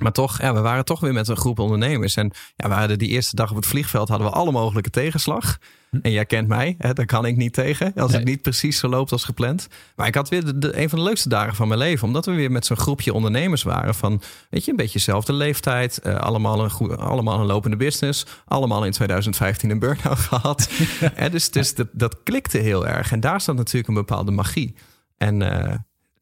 Maar 0.00 0.12
toch, 0.12 0.40
ja, 0.40 0.54
we 0.54 0.60
waren 0.60 0.84
toch 0.84 1.00
weer 1.00 1.12
met 1.12 1.28
een 1.28 1.36
groep 1.36 1.58
ondernemers. 1.58 2.16
En 2.16 2.32
ja, 2.56 2.68
we 2.68 2.74
hadden 2.74 2.98
die 2.98 3.08
eerste 3.08 3.36
dag 3.36 3.50
op 3.50 3.56
het 3.56 3.66
vliegveld 3.66 4.08
hadden 4.08 4.26
we 4.26 4.32
alle 4.32 4.52
mogelijke 4.52 4.90
tegenslag. 4.90 5.58
Hm. 5.90 5.98
En 6.02 6.10
jij 6.10 6.24
kent 6.24 6.48
mij, 6.48 6.74
hè, 6.78 6.92
daar 6.92 7.06
kan 7.06 7.26
ik 7.26 7.36
niet 7.36 7.52
tegen. 7.52 7.92
Als 7.94 8.12
het 8.12 8.24
niet 8.24 8.42
precies 8.42 8.78
zo 8.78 8.88
loopt 8.88 9.12
als 9.12 9.24
gepland. 9.24 9.68
Maar 9.96 10.06
ik 10.06 10.14
had 10.14 10.28
weer 10.28 10.58
de, 10.60 10.80
een 10.80 10.88
van 10.88 10.98
de 10.98 11.04
leukste 11.04 11.28
dagen 11.28 11.54
van 11.54 11.68
mijn 11.68 11.80
leven. 11.80 12.06
Omdat 12.06 12.26
we 12.26 12.32
weer 12.32 12.50
met 12.50 12.66
zo'n 12.66 12.76
groepje 12.76 13.12
ondernemers 13.12 13.62
waren. 13.62 13.94
Van, 13.94 14.22
weet 14.50 14.64
je, 14.64 14.70
een 14.70 14.76
beetje 14.76 14.98
dezelfde 14.98 15.32
leeftijd. 15.32 16.00
Uh, 16.06 16.16
allemaal, 16.16 16.64
een 16.64 16.70
goede, 16.70 16.96
allemaal 16.96 17.40
een 17.40 17.46
lopende 17.46 17.76
business. 17.76 18.26
Allemaal 18.44 18.84
in 18.84 18.92
2015 18.92 19.70
een 19.70 19.78
burn-out 19.78 20.18
gehad. 20.30 20.70
ja. 21.16 21.28
dus 21.28 21.50
dus 21.50 21.74
dat, 21.74 21.88
dat 21.92 22.22
klikte 22.22 22.58
heel 22.58 22.86
erg. 22.86 23.12
En 23.12 23.20
daar 23.20 23.40
staat 23.40 23.56
natuurlijk 23.56 23.88
een 23.88 23.94
bepaalde 23.94 24.30
magie. 24.30 24.74
En... 25.16 25.40
Uh, 25.40 25.74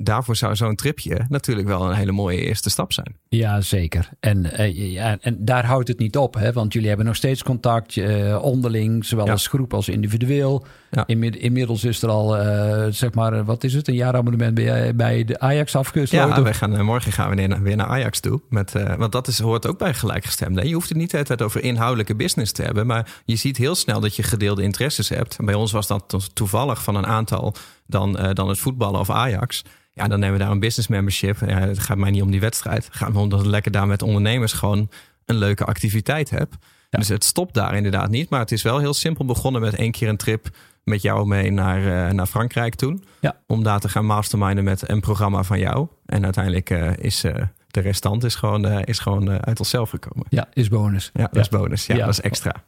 daarvoor 0.02 0.36
zou 0.36 0.56
zo'n 0.56 0.74
tripje 0.74 1.26
natuurlijk 1.28 1.68
wel 1.68 1.90
een 1.90 1.96
hele 1.96 2.12
mooie 2.12 2.40
eerste 2.40 2.70
stap 2.70 2.92
zijn. 2.92 3.16
Ja, 3.28 3.60
zeker. 3.60 4.08
En, 4.20 4.46
uh, 4.60 4.92
ja, 4.92 5.16
en 5.20 5.36
daar 5.44 5.66
houdt 5.66 5.88
het 5.88 5.98
niet 5.98 6.16
op, 6.16 6.34
hè? 6.34 6.52
want 6.52 6.72
jullie 6.72 6.88
hebben 6.88 7.06
nog 7.06 7.16
steeds 7.16 7.42
contact 7.42 7.96
uh, 7.96 8.42
onderling, 8.42 9.04
zowel 9.04 9.30
als 9.30 9.46
groep 9.46 9.74
als 9.74 9.88
individueel. 9.88 10.66
Ja. 10.90 11.06
inmiddels 11.06 11.84
is 11.84 12.02
er 12.02 12.08
al, 12.08 12.40
uh, 12.40 12.86
zeg 12.90 13.14
maar, 13.14 13.44
wat 13.44 13.64
is 13.64 13.74
het, 13.74 13.88
een 13.88 13.94
jaarabonnement 13.94 14.54
bij, 14.54 14.94
bij 14.94 15.24
de 15.24 15.38
Ajax 15.40 15.76
afgesloten? 15.76 16.28
Ja, 16.36 16.42
wij 16.42 16.54
gaan, 16.54 16.84
morgen 16.84 17.12
gaan 17.12 17.30
we 17.30 17.58
weer 17.62 17.76
naar, 17.76 17.86
Ajax 17.86 18.20
toe. 18.20 18.40
Met, 18.48 18.72
want 18.96 19.12
dat 19.12 19.28
is, 19.28 19.38
hoort 19.38 19.66
ook 19.66 19.78
bij 19.78 19.94
gelijkgestemden. 19.94 20.68
Je 20.68 20.74
hoeft 20.74 20.88
het 20.88 20.98
niet 20.98 21.16
altijd 21.16 21.42
over 21.42 21.62
inhoudelijke 21.62 22.14
business 22.14 22.52
te 22.52 22.62
hebben, 22.62 22.86
maar 22.86 23.22
je 23.24 23.36
ziet 23.36 23.56
heel 23.56 23.74
snel 23.74 24.00
dat 24.00 24.16
je 24.16 24.22
gedeelde 24.22 24.62
interesses 24.62 25.08
hebt. 25.08 25.36
Bij 25.40 25.54
ons 25.54 25.72
was 25.72 25.86
dat 25.86 26.30
toevallig 26.32 26.82
van 26.82 26.94
een 26.94 27.06
aantal 27.06 27.54
dan, 27.90 28.12
dan 28.32 28.48
het 28.48 28.58
voetballen 28.58 29.00
of 29.00 29.10
Ajax. 29.10 29.62
Ja, 29.92 30.08
dan 30.08 30.20
nemen 30.20 30.38
we 30.38 30.42
daar 30.44 30.52
een 30.52 30.60
business 30.60 30.88
membership. 30.88 31.40
Ja, 31.46 31.58
het 31.58 31.78
gaat 31.78 31.96
mij 31.96 32.10
niet 32.10 32.22
om 32.22 32.30
die 32.30 32.40
wedstrijd. 32.40 32.84
Het 32.84 32.94
gaat 32.94 33.12
me 33.12 33.18
om 33.18 33.28
dat 33.28 33.40
ik 33.40 33.46
lekker 33.46 33.72
daar 33.72 33.86
met 33.86 34.02
ondernemers 34.02 34.52
gewoon 34.52 34.90
een 35.24 35.36
leuke 35.36 35.64
activiteit 35.64 36.30
heb. 36.30 36.52
Dus 36.90 37.08
het 37.08 37.24
stopt 37.24 37.54
daar 37.54 37.74
inderdaad 37.74 38.10
niet. 38.10 38.30
Maar 38.30 38.40
het 38.40 38.52
is 38.52 38.62
wel 38.62 38.78
heel 38.78 38.94
simpel 38.94 39.24
begonnen 39.24 39.60
met 39.60 39.74
één 39.74 39.90
keer 39.90 40.08
een 40.08 40.16
trip 40.16 40.48
met 40.84 41.02
jou 41.02 41.26
mee 41.26 41.50
naar, 41.50 41.80
uh, 41.80 42.12
naar 42.12 42.26
Frankrijk 42.26 42.74
toen. 42.74 43.04
Ja. 43.20 43.36
Om 43.46 43.62
daar 43.62 43.80
te 43.80 43.88
gaan 43.88 44.06
masterminden 44.06 44.64
met 44.64 44.88
een 44.88 45.00
programma 45.00 45.42
van 45.42 45.58
jou. 45.58 45.88
En 46.06 46.24
uiteindelijk 46.24 46.70
uh, 46.70 46.96
is 46.96 47.24
uh, 47.24 47.34
de 47.66 47.80
restant 47.80 48.24
is 48.24 48.34
gewoon, 48.34 48.66
is 48.66 48.98
gewoon 48.98 49.44
uit 49.44 49.58
onszelf 49.58 49.90
gekomen. 49.90 50.26
Ja, 50.28 50.48
is 50.52 50.68
bonus. 50.68 51.10
Ja, 51.12 51.28
dat 51.32 51.42
is 51.42 51.48
bonus. 51.48 51.86
Ja, 51.86 51.96
dat 51.96 52.08
is 52.08 52.20
extra. 52.20 52.62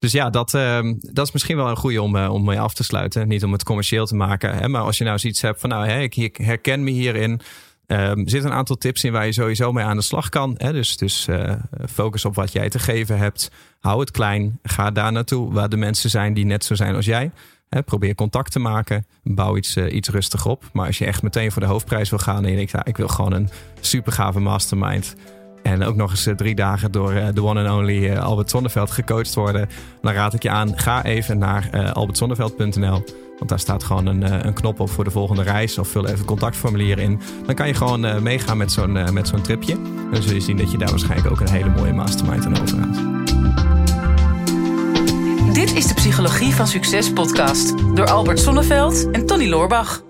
Dus 0.00 0.12
ja, 0.12 0.30
dat, 0.30 0.54
ehm, 0.54 0.94
dat 1.00 1.26
is 1.26 1.32
misschien 1.32 1.56
wel 1.56 1.68
een 1.68 1.76
goede 1.76 2.02
om, 2.02 2.16
om 2.16 2.44
mee 2.44 2.60
af 2.60 2.74
te 2.74 2.84
sluiten. 2.84 3.28
Niet 3.28 3.44
om 3.44 3.52
het 3.52 3.62
commercieel 3.62 4.06
te 4.06 4.14
maken. 4.14 4.54
Hè, 4.54 4.68
maar 4.68 4.82
als 4.82 4.98
je 4.98 5.04
nou 5.04 5.18
zoiets 5.18 5.40
hebt 5.40 5.60
van 5.60 5.70
nou, 5.70 5.86
hè, 5.86 6.00
ik, 6.00 6.36
herken 6.36 6.84
me 6.84 6.90
hierin. 6.90 7.30
Um, 7.30 7.96
er 7.96 8.30
zitten 8.30 8.50
een 8.50 8.56
aantal 8.56 8.76
tips 8.76 9.04
in 9.04 9.12
waar 9.12 9.26
je 9.26 9.32
sowieso 9.32 9.72
mee 9.72 9.84
aan 9.84 9.96
de 9.96 10.02
slag 10.02 10.28
kan. 10.28 10.54
Hè? 10.58 10.72
Dus, 10.72 10.96
dus 10.96 11.26
uh, 11.28 11.52
focus 11.88 12.24
op 12.24 12.34
wat 12.34 12.52
jij 12.52 12.68
te 12.68 12.78
geven 12.78 13.18
hebt. 13.18 13.50
Hou 13.80 14.00
het 14.00 14.10
klein. 14.10 14.58
Ga 14.62 14.90
daar 14.90 15.12
naartoe 15.12 15.52
waar 15.52 15.68
de 15.68 15.76
mensen 15.76 16.10
zijn 16.10 16.34
die 16.34 16.44
net 16.44 16.64
zo 16.64 16.74
zijn 16.74 16.94
als 16.94 17.04
jij. 17.04 17.30
Hè? 17.68 17.82
Probeer 17.82 18.14
contact 18.14 18.52
te 18.52 18.58
maken. 18.58 19.06
Bouw 19.22 19.56
iets, 19.56 19.76
uh, 19.76 19.94
iets 19.94 20.08
rustig 20.08 20.46
op. 20.46 20.64
Maar 20.72 20.86
als 20.86 20.98
je 20.98 21.04
echt 21.04 21.22
meteen 21.22 21.52
voor 21.52 21.62
de 21.62 21.68
hoofdprijs 21.68 22.10
wil 22.10 22.18
gaan 22.18 22.44
en 22.44 22.50
je 22.50 22.56
denkt, 22.56 22.88
ik 22.88 22.96
wil 22.96 23.08
gewoon 23.08 23.32
een 23.32 23.48
super 23.80 24.12
gave 24.12 24.40
mastermind. 24.40 25.16
En 25.62 25.84
ook 25.84 25.96
nog 25.96 26.10
eens 26.10 26.26
uh, 26.26 26.34
drie 26.34 26.54
dagen 26.54 26.92
door 26.92 27.14
de 27.34 27.42
one 27.42 27.68
and 27.68 27.78
only 27.78 28.16
Albert 28.16 28.50
Zonneveld 28.50 28.90
gecoacht 28.90 29.34
worden. 29.34 29.68
Dan 30.02 30.12
raad 30.12 30.34
ik 30.34 30.42
je 30.42 30.50
aan, 30.50 30.78
ga 30.78 31.04
even 31.04 31.38
naar 31.38 31.92
albertzonneveld.nl. 31.92 33.04
Want 33.38 33.48
daar 33.50 33.58
staat 33.58 33.84
gewoon 33.84 34.06
een, 34.06 34.22
eh, 34.22 34.38
een 34.42 34.54
knop 34.54 34.80
op 34.80 34.90
voor 34.90 35.04
de 35.04 35.10
volgende 35.10 35.42
reis. 35.42 35.78
Of 35.78 35.88
vul 35.88 36.06
even 36.06 36.24
contactformulier 36.24 36.98
in. 36.98 37.20
Dan 37.46 37.54
kan 37.54 37.66
je 37.66 37.74
gewoon 37.74 38.22
meegaan 38.22 38.56
met 38.56 38.72
zo'n 38.72 39.12
met 39.12 39.28
zo'n 39.28 39.42
tripje. 39.42 39.72
En 39.72 40.08
dan 40.10 40.22
zul 40.22 40.34
je 40.34 40.40
zien 40.40 40.56
dat 40.56 40.70
je 40.70 40.78
daar 40.78 40.90
waarschijnlijk 40.90 41.30
ook 41.30 41.40
een 41.40 41.50
hele 41.50 41.70
mooie 41.70 41.92
mastermind 41.92 42.46
aan 42.46 42.60
overhoudt. 42.60 43.20
Dit 45.54 45.74
is 45.74 45.86
de 45.86 45.94
Psychologie 45.94 46.54
van 46.54 46.66
Succes 46.66 47.12
podcast. 47.12 47.74
Door 47.94 48.06
Albert 48.10 48.38
Sonneveld 48.38 49.10
en 49.10 49.26
Tony 49.26 49.48
Loorbach. 49.48 50.09